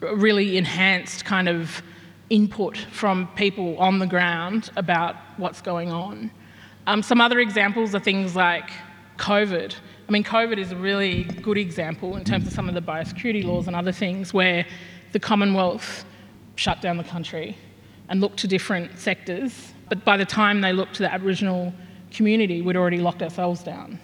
[0.00, 1.82] really enhanced kind of
[2.28, 6.30] input from people on the ground about what's going on.
[6.86, 8.70] Um, some other examples are things like
[9.16, 9.74] COVID.
[10.08, 13.42] I mean, COVID is a really good example in terms of some of the biosecurity
[13.42, 14.66] laws and other things where
[15.12, 16.04] the Commonwealth
[16.56, 17.56] shut down the country
[18.08, 19.72] and looked to different sectors.
[19.88, 21.72] But by the time they looked to the Aboriginal
[22.10, 23.98] community, we'd already locked ourselves down.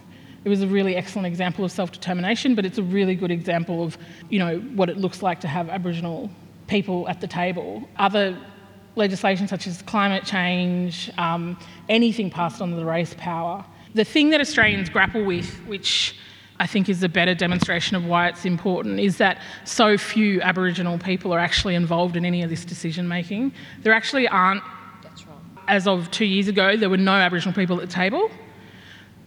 [0.45, 3.97] It was a really excellent example of self-determination, but it's a really good example of,
[4.29, 6.29] you know, what it looks like to have Aboriginal
[6.67, 7.87] people at the table.
[7.97, 8.37] Other
[8.95, 11.57] legislation such as climate change, um,
[11.89, 13.65] anything passed under the race power.
[13.95, 16.15] The thing that Australians grapple with, which
[16.59, 20.97] I think is a better demonstration of why it's important is that so few Aboriginal
[20.97, 23.53] people are actually involved in any of this decision making.
[23.81, 24.63] There actually aren't,
[25.67, 28.29] as of two years ago, there were no Aboriginal people at the table.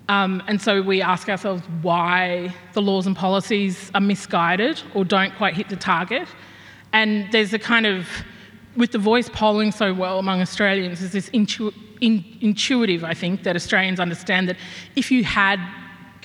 [0.08, 5.34] Um, and so we ask ourselves why the laws and policies are misguided or don't
[5.34, 6.28] quite hit the target.
[6.92, 8.08] And there's a kind of,
[8.76, 13.42] with the voice polling so well among Australians, there's this intu- in, intuitive, I think,
[13.42, 14.56] that Australians understand that
[14.94, 15.58] if you had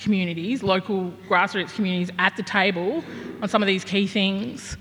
[0.02, 3.02] communities, local grassroots communities at the table
[3.40, 4.76] on some of these key things,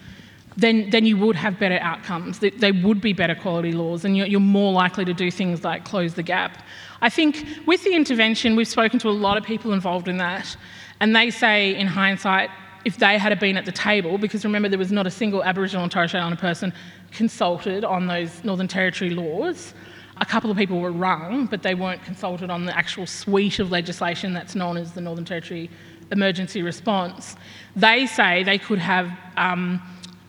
[0.58, 2.40] then, then you would have better outcomes.
[2.40, 5.86] They, would be better quality laws, and you're, you're, more likely to do things like
[5.86, 6.64] close the gap.
[7.02, 10.58] I think with the intervention, we've spoken to a lot of people involved in that,
[11.00, 12.50] and they say, in hindsight,
[12.84, 15.84] if they had been at the table, because remember there was not a single Aboriginal
[15.84, 16.74] and Torres Strait Islander person
[17.12, 19.74] consulted on those Northern Territory laws,
[20.22, 23.72] a couple of people were rung, but they weren't consulted on the actual suite of
[23.72, 25.70] legislation that's known as the Northern Territory
[26.12, 27.36] Emergency Response.
[27.76, 29.82] They say they could have um,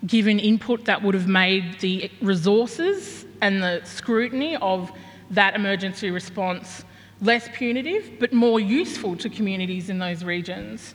[0.07, 4.91] given input that would have made the resources and the scrutiny of
[5.31, 6.85] that emergency response
[7.21, 10.95] less punitive but more useful to communities in those regions.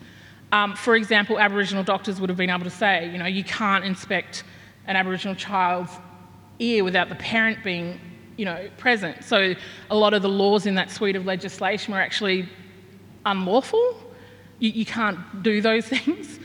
[0.52, 3.86] Um, for example, Aboriginal doctors would have been able to say, you know, you can't
[3.86, 4.44] inspect
[4.88, 5.92] an Aboriginal child's
[6.60, 8.00] ear without the parent being
[8.38, 9.24] you know, present.
[9.24, 9.54] So
[9.90, 12.48] a lot of the laws in that suite of legislation were actually
[13.26, 13.98] unlawful.
[14.60, 16.40] You, you can't do those things.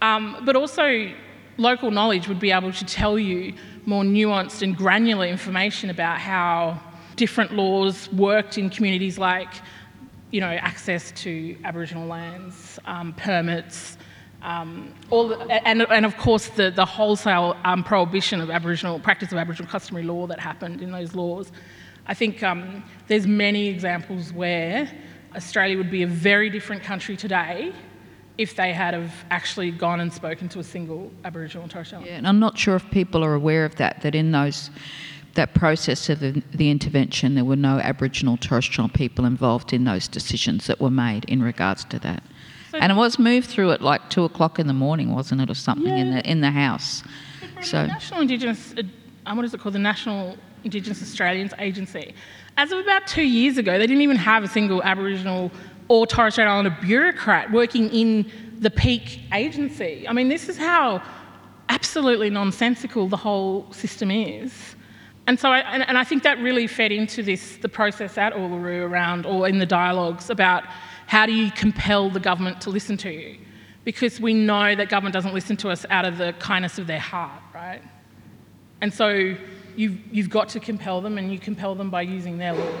[0.00, 1.12] Um, but also,
[1.56, 3.52] local knowledge would be able to tell you
[3.84, 6.80] more nuanced and granular information about how
[7.16, 9.52] different laws worked in communities like,
[10.30, 13.97] you know, access to Aboriginal lands, um, permits,
[14.42, 19.32] um, all the, and, and, of course, the, the wholesale um, prohibition of Aboriginal practice
[19.32, 21.50] of Aboriginal customary law that happened in those laws.
[22.06, 24.90] I think um, there's many examples where
[25.34, 27.72] Australia would be a very different country today
[28.38, 32.06] if they had have actually gone and spoken to a single Aboriginal and Torres Strait
[32.06, 34.00] Yeah, and I'm not sure if people are aware of that.
[34.02, 34.70] That in those
[35.34, 39.84] that process of the, the intervention, there were no Aboriginal Torres Strait people involved in
[39.84, 42.22] those decisions that were made in regards to that.
[42.70, 45.50] So and it was moved through at like two o'clock in the morning, wasn't it,
[45.50, 45.96] or something yeah.
[45.96, 47.02] in the in the house?
[47.62, 49.74] So National Indigenous, uh, what is it called?
[49.74, 52.14] The National Indigenous Australians Agency.
[52.56, 55.50] As of about two years ago, they didn't even have a single Aboriginal
[55.88, 60.06] or Torres Strait Islander bureaucrat working in the peak agency.
[60.08, 61.02] I mean, this is how
[61.68, 64.76] absolutely nonsensical the whole system is.
[65.26, 68.32] And so, I, and, and I think that really fed into this, the process at
[68.32, 70.64] Uluru around, or in the dialogues about
[71.08, 73.38] how do you compel the government to listen to you?
[73.84, 77.00] Because we know that government doesn't listen to us out of the kindness of their
[77.00, 77.80] heart, right?
[78.82, 79.34] And so
[79.74, 82.74] you've, you've got to compel them, and you compel them by using their law.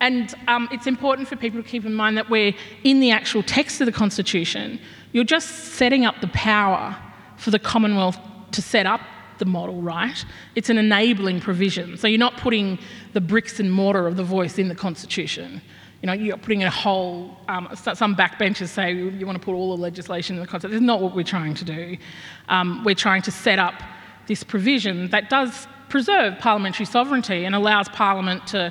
[0.00, 2.52] And um, it's important for people to keep in mind that we're
[2.82, 4.78] in the actual text of the Constitution,
[5.12, 6.94] you're just setting up the power
[7.38, 8.18] for the Commonwealth
[8.50, 9.00] to set up
[9.38, 10.26] the model, right?
[10.56, 11.96] It's an enabling provision.
[11.96, 12.78] So you're not putting
[13.14, 15.62] the bricks and mortar of the voice in the Constitution.
[16.04, 19.54] You know, you're putting in a whole, um, some backbenchers say you want to put
[19.54, 20.72] all the legislation in the concept.
[20.72, 21.96] That's not what we're trying to do.
[22.50, 23.72] Um, we're trying to set up
[24.26, 28.70] this provision that does preserve parliamentary sovereignty and allows Parliament to,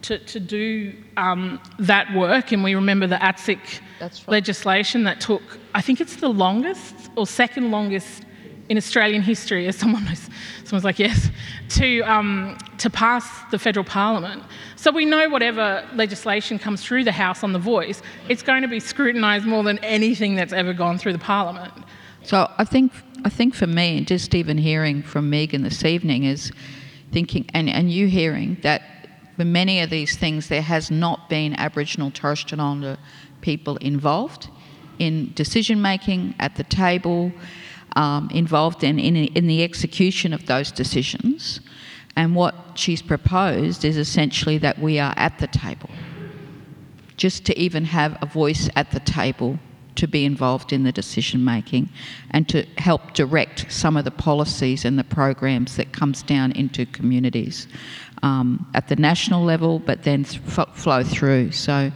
[0.00, 2.52] to, to do um, that work.
[2.52, 3.58] And we remember the ATSIC
[4.00, 4.28] right.
[4.28, 5.42] legislation that took,
[5.74, 8.24] I think it's the longest or second longest
[8.68, 10.28] in Australian history, as someone was,
[10.64, 11.30] someone's like, yes,
[11.70, 14.42] to, um, to pass the federal parliament.
[14.76, 18.68] So we know whatever legislation comes through the House on the voice, it's going to
[18.68, 21.72] be scrutinised more than anything that's ever gone through the parliament.
[22.24, 22.92] So I think
[23.24, 26.50] I think for me, just even hearing from Megan this evening is
[27.12, 28.82] thinking, and, and you hearing that
[29.36, 32.98] for many of these things there has not been Aboriginal Torres Strait Islander
[33.40, 34.48] people involved
[34.98, 37.32] in decision making at the table,
[37.96, 41.60] um, involved in, in, in the execution of those decisions.
[42.16, 45.90] And what she's proposed is essentially that we are at the table.
[47.16, 49.58] Just to even have a voice at the table
[49.94, 51.88] to be involved in the decision making
[52.30, 56.86] and to help direct some of the policies and the programs that comes down into
[56.86, 57.68] communities
[58.22, 61.52] um, at the national level, but then f- flow through.
[61.52, 61.92] So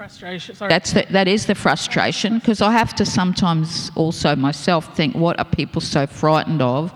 [0.00, 0.54] frustration.
[0.54, 0.70] Sorry.
[0.70, 5.38] that's the, that is the frustration because I have to sometimes also myself think, what
[5.38, 6.90] are people so frightened of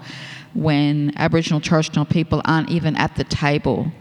[0.55, 3.93] when Aboriginal Torres Strait people aren't even at the table?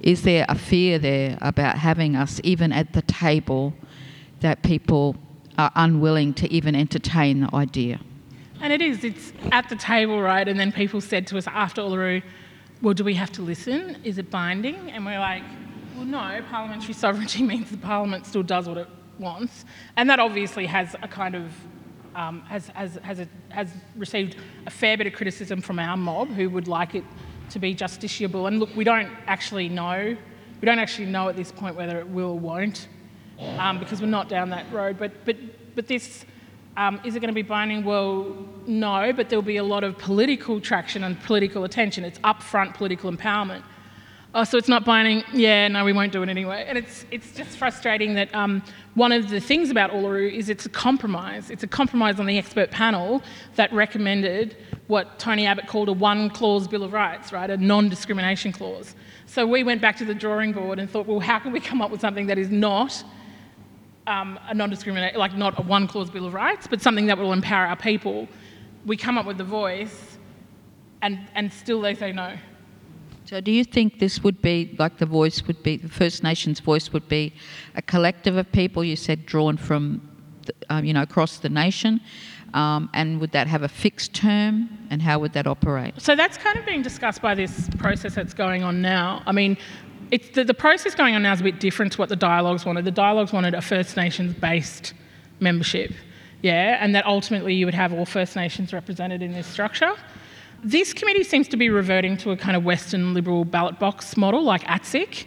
[0.00, 3.74] Is there a fear there about having us even at the table
[4.40, 5.14] that people
[5.56, 8.00] are unwilling to even entertain the idea?
[8.60, 10.48] And it is, it's at the table, right?
[10.48, 12.24] And then people said to us after Uluru,
[12.82, 13.98] well, do we have to listen?
[14.02, 14.90] Is it binding?
[14.90, 15.44] And we're like,
[15.98, 18.88] well, no, parliamentary sovereignty means the parliament still does what it
[19.18, 19.64] wants.
[19.96, 21.52] And that obviously has a kind of,
[22.14, 24.36] um, has, has, has, a, has received
[24.66, 27.04] a fair bit of criticism from our mob who would like it
[27.50, 28.46] to be justiciable.
[28.46, 30.16] And look, we don't actually know,
[30.60, 32.88] we don't actually know at this point whether it will or won't
[33.58, 34.98] um, because we're not down that road.
[34.98, 35.36] But, but,
[35.74, 36.24] but this,
[36.76, 37.84] um, is it going to be binding?
[37.84, 38.36] Well,
[38.66, 42.04] no, but there'll be a lot of political traction and political attention.
[42.04, 43.64] It's upfront political empowerment.
[44.34, 45.24] Oh, so it's not binding?
[45.32, 46.66] Yeah, no, we won't do it anyway.
[46.68, 48.62] And it's, it's just frustrating that um,
[48.94, 51.48] one of the things about Uluru is it's a compromise.
[51.50, 53.22] It's a compromise on the expert panel
[53.56, 54.56] that recommended
[54.86, 57.48] what Tony Abbott called a one clause Bill of Rights, right?
[57.48, 58.94] A non discrimination clause.
[59.24, 61.80] So we went back to the drawing board and thought, well, how can we come
[61.80, 63.02] up with something that is not
[64.08, 67.66] um, a non-discriminate, like not a one-clause Bill of Rights, but something that will empower
[67.66, 68.26] our people.
[68.86, 70.16] We come up with the voice,
[71.02, 72.34] and and still they say no.
[73.28, 76.60] So, do you think this would be like the voice would be the First Nations
[76.60, 77.34] voice would be
[77.74, 78.82] a collective of people?
[78.82, 80.00] You said drawn from,
[80.46, 82.00] the, um, you know, across the nation,
[82.54, 84.70] um, and would that have a fixed term?
[84.88, 86.00] And how would that operate?
[86.00, 89.22] So that's kind of being discussed by this process that's going on now.
[89.26, 89.58] I mean,
[90.10, 92.64] it's the, the process going on now is a bit different to what the dialogues
[92.64, 92.86] wanted.
[92.86, 94.94] The dialogues wanted a First Nations based
[95.38, 95.92] membership,
[96.40, 99.92] yeah, and that ultimately you would have all First Nations represented in this structure.
[100.64, 104.42] This committee seems to be reverting to a kind of Western liberal ballot box model
[104.42, 105.24] like ATSIC,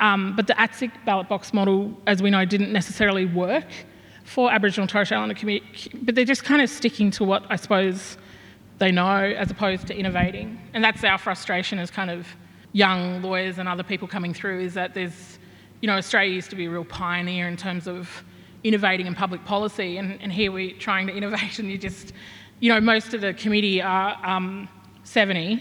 [0.00, 3.66] um, but the ATSIC ballot box model, as we know, didn't necessarily work
[4.24, 7.44] for Aboriginal and Torres Strait Islander community, but they're just kind of sticking to what
[7.50, 8.16] I suppose
[8.78, 10.58] they know as opposed to innovating.
[10.72, 12.26] And that's our frustration as kind of
[12.72, 15.38] young lawyers and other people coming through is that there's,
[15.82, 18.24] you know, Australia used to be a real pioneer in terms of
[18.64, 22.12] innovating in public policy, and, and here we're trying to innovate, and you just,
[22.62, 24.68] you know, most of the committee are um,
[25.02, 25.60] 70,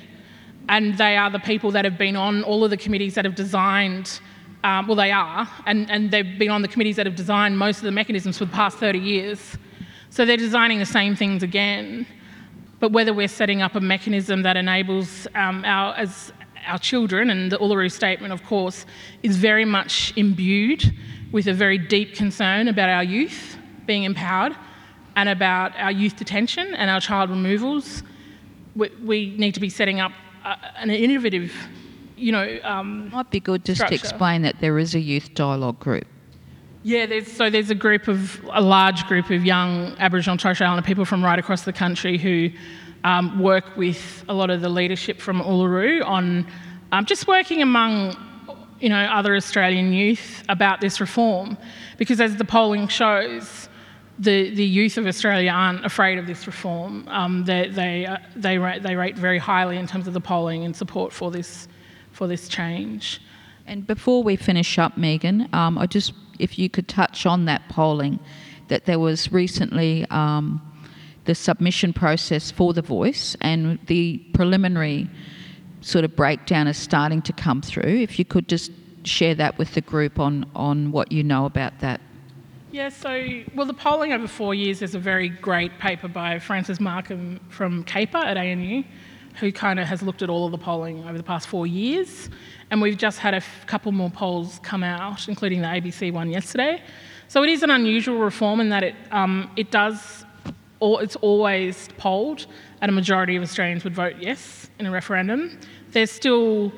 [0.70, 3.34] and they are the people that have been on all of the committees that have
[3.34, 4.20] designed.
[4.64, 7.78] Um, well, they are, and, and they've been on the committees that have designed most
[7.78, 9.58] of the mechanisms for the past 30 years.
[10.12, 12.06] So they're designing the same things again.
[12.80, 16.32] But whether we're setting up a mechanism that enables um, our, as
[16.68, 18.86] our children, and the Uluru Statement, of course,
[19.24, 20.84] is very much imbued
[21.32, 23.58] with a very deep concern about our youth
[23.88, 24.56] being empowered
[25.16, 28.04] and about our youth detention and our child removals.
[28.76, 30.12] We, we need to be setting up
[30.46, 31.54] uh, an innovative,
[32.16, 32.60] you know.
[32.64, 33.98] Um, Might be good just structure.
[33.98, 36.06] to explain that there is a youth dialogue group.
[36.84, 40.58] Yeah, there's, so there's a group of, a large group of young Aboriginal and Torres
[40.58, 42.50] Strait Islander people from right across the country who
[43.04, 46.48] um, work with a lot of the leadership from Uluru on
[46.92, 48.16] um, just working among
[48.80, 51.56] you know, other Australian youth about this reform.
[51.98, 53.70] Because as the polling shows,
[54.22, 57.08] the, the youth of Australia aren't afraid of this reform.
[57.08, 60.64] Um, they, they, uh, they, rate, they rate very highly in terms of the polling
[60.64, 61.68] and support for this,
[62.12, 63.20] for this change.
[63.66, 67.68] And before we finish up, Megan, um, I just, if you could touch on that
[67.70, 68.20] polling,
[68.68, 70.62] that there was recently um,
[71.26, 75.10] the submission process for the voice and the preliminary
[75.82, 77.98] sort of breakdown is starting to come through.
[78.02, 78.72] If you could just
[79.04, 82.02] share that with the group on, on what you know about that.
[82.72, 86.80] Yeah, so, well, the polling over four years is a very great paper by Francis
[86.80, 88.84] Markham from CAEPR at ANU,
[89.42, 92.30] who kind of has looked at all of the polling over the past four years.
[92.70, 96.30] And we've just had a f- couple more polls come out, including the ABC one
[96.30, 96.82] yesterday.
[97.28, 100.24] So it is an unusual reform in that it, um, it does,
[100.80, 102.46] or it's always polled,
[102.80, 105.60] and a majority of Australians would vote yes in a referendum.
[105.92, 106.72] There's still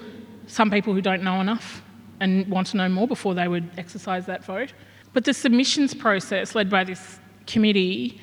[0.47, 1.83] some people who don't know enough
[2.19, 4.73] and want to know more before they would exercise that vote.
[5.13, 8.19] But the submissions process led by this committee,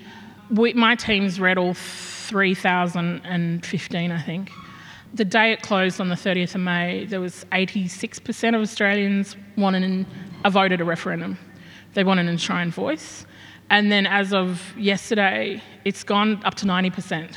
[0.51, 4.51] we, my team's read all 3,015, I think.
[5.15, 10.07] The day it closed on the 30th of May, there was 86% of Australians wanted
[10.45, 11.39] a vote at a referendum.
[11.95, 13.27] They want an enshrined voice.
[13.71, 17.37] And then as of yesterday, it's gone up to 90%.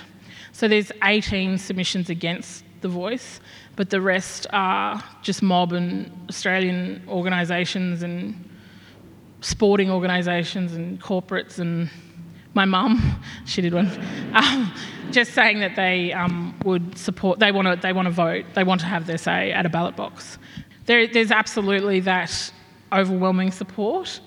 [0.52, 3.40] So there's 18 submissions against the voice,
[3.76, 8.50] but the rest are just mob and Australian organisations and
[9.44, 11.90] sporting organisations and corporates and
[12.54, 13.88] my mum, she did one,
[14.34, 14.74] um,
[15.12, 18.64] just saying that they um, would support, they want to they want to vote, they
[18.64, 20.38] want to have their say at a ballot box.
[20.86, 22.52] There, there's absolutely that
[22.92, 24.20] overwhelming support,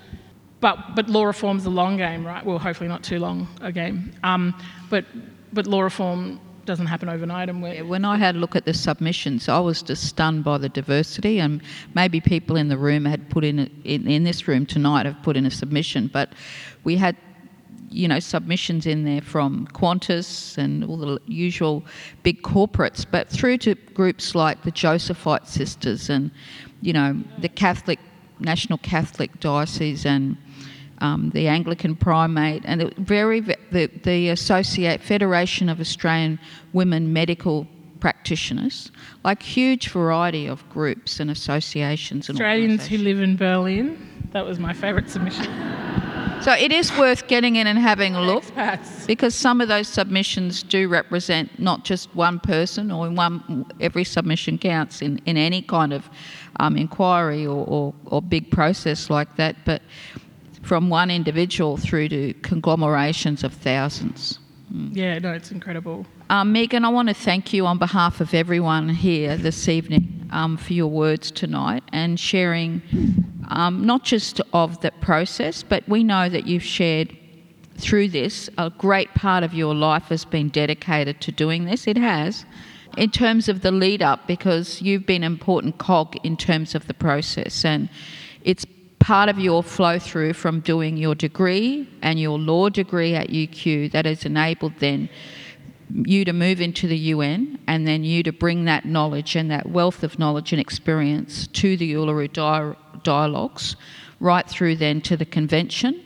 [0.61, 2.45] but, but law reform's a long game, right?
[2.45, 4.13] Well, hopefully not too long a game.
[4.23, 4.55] Um,
[4.89, 5.05] but,
[5.53, 7.49] but law reform doesn't happen overnight.
[7.49, 10.59] And yeah, when I had a look at the submissions, I was just stunned by
[10.59, 11.39] the diversity.
[11.41, 11.63] And
[11.95, 15.37] maybe people in the room had put in, in, in this room tonight have put
[15.37, 16.33] in a submission, but
[16.85, 17.17] we had
[17.89, 21.85] you know submissions in there from Qantas and all the usual
[22.23, 26.31] big corporates, but through to groups like the Josephite Sisters and
[26.83, 27.99] you know the Catholic
[28.41, 30.37] National Catholic Diocese and
[31.01, 36.39] um, the Anglican Primate and the very the, the Associate Federation of Australian
[36.73, 37.67] Women Medical
[38.01, 38.91] Practitioners,
[39.25, 42.29] like huge variety of groups and associations.
[42.29, 43.99] And Australians who live in Berlin.
[44.33, 45.47] That was my favourite submission.
[46.43, 49.07] So it is worth getting in and having a look Expats.
[49.07, 54.05] because some of those submissions do represent not just one person or in one every
[54.05, 56.09] submission counts in, in any kind of
[56.61, 59.83] um, inquiry or, or, or big process like that, but
[60.67, 64.41] from one individual through to conglomerations of thousands.
[64.91, 66.05] Yeah, no, it's incredible.
[66.29, 70.57] Um, Megan, I want to thank you on behalf of everyone here this evening um,
[70.57, 72.83] for your words tonight and sharing
[73.49, 77.17] um, not just of the process, but we know that you've shared
[77.79, 81.87] through this a great part of your life has been dedicated to doing this.
[81.87, 82.45] It has.
[82.97, 86.89] In terms of the lead up, because you've been an important cog in terms of
[86.89, 87.89] the process, and
[88.43, 88.65] it's
[88.99, 93.93] part of your flow through from doing your degree and your law degree at UQ
[93.93, 95.09] that has enabled then
[95.91, 99.69] you to move into the UN and then you to bring that knowledge and that
[99.69, 103.77] wealth of knowledge and experience to the Uluru di- dialogues,
[104.21, 106.03] right through then to the convention.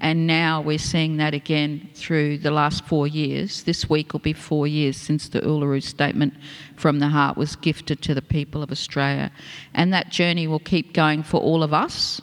[0.00, 3.62] And now we're seeing that again through the last four years.
[3.62, 6.34] This week will be four years since the Uluru Statement
[6.76, 9.30] from the Heart was gifted to the people of Australia.
[9.74, 12.20] And that journey will keep going for all of us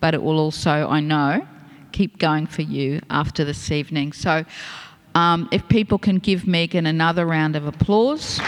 [0.00, 1.46] but it will also, I know,
[1.92, 4.12] keep going for you after this evening.
[4.12, 4.44] So,
[5.14, 8.40] um, if people can give Megan another round of applause.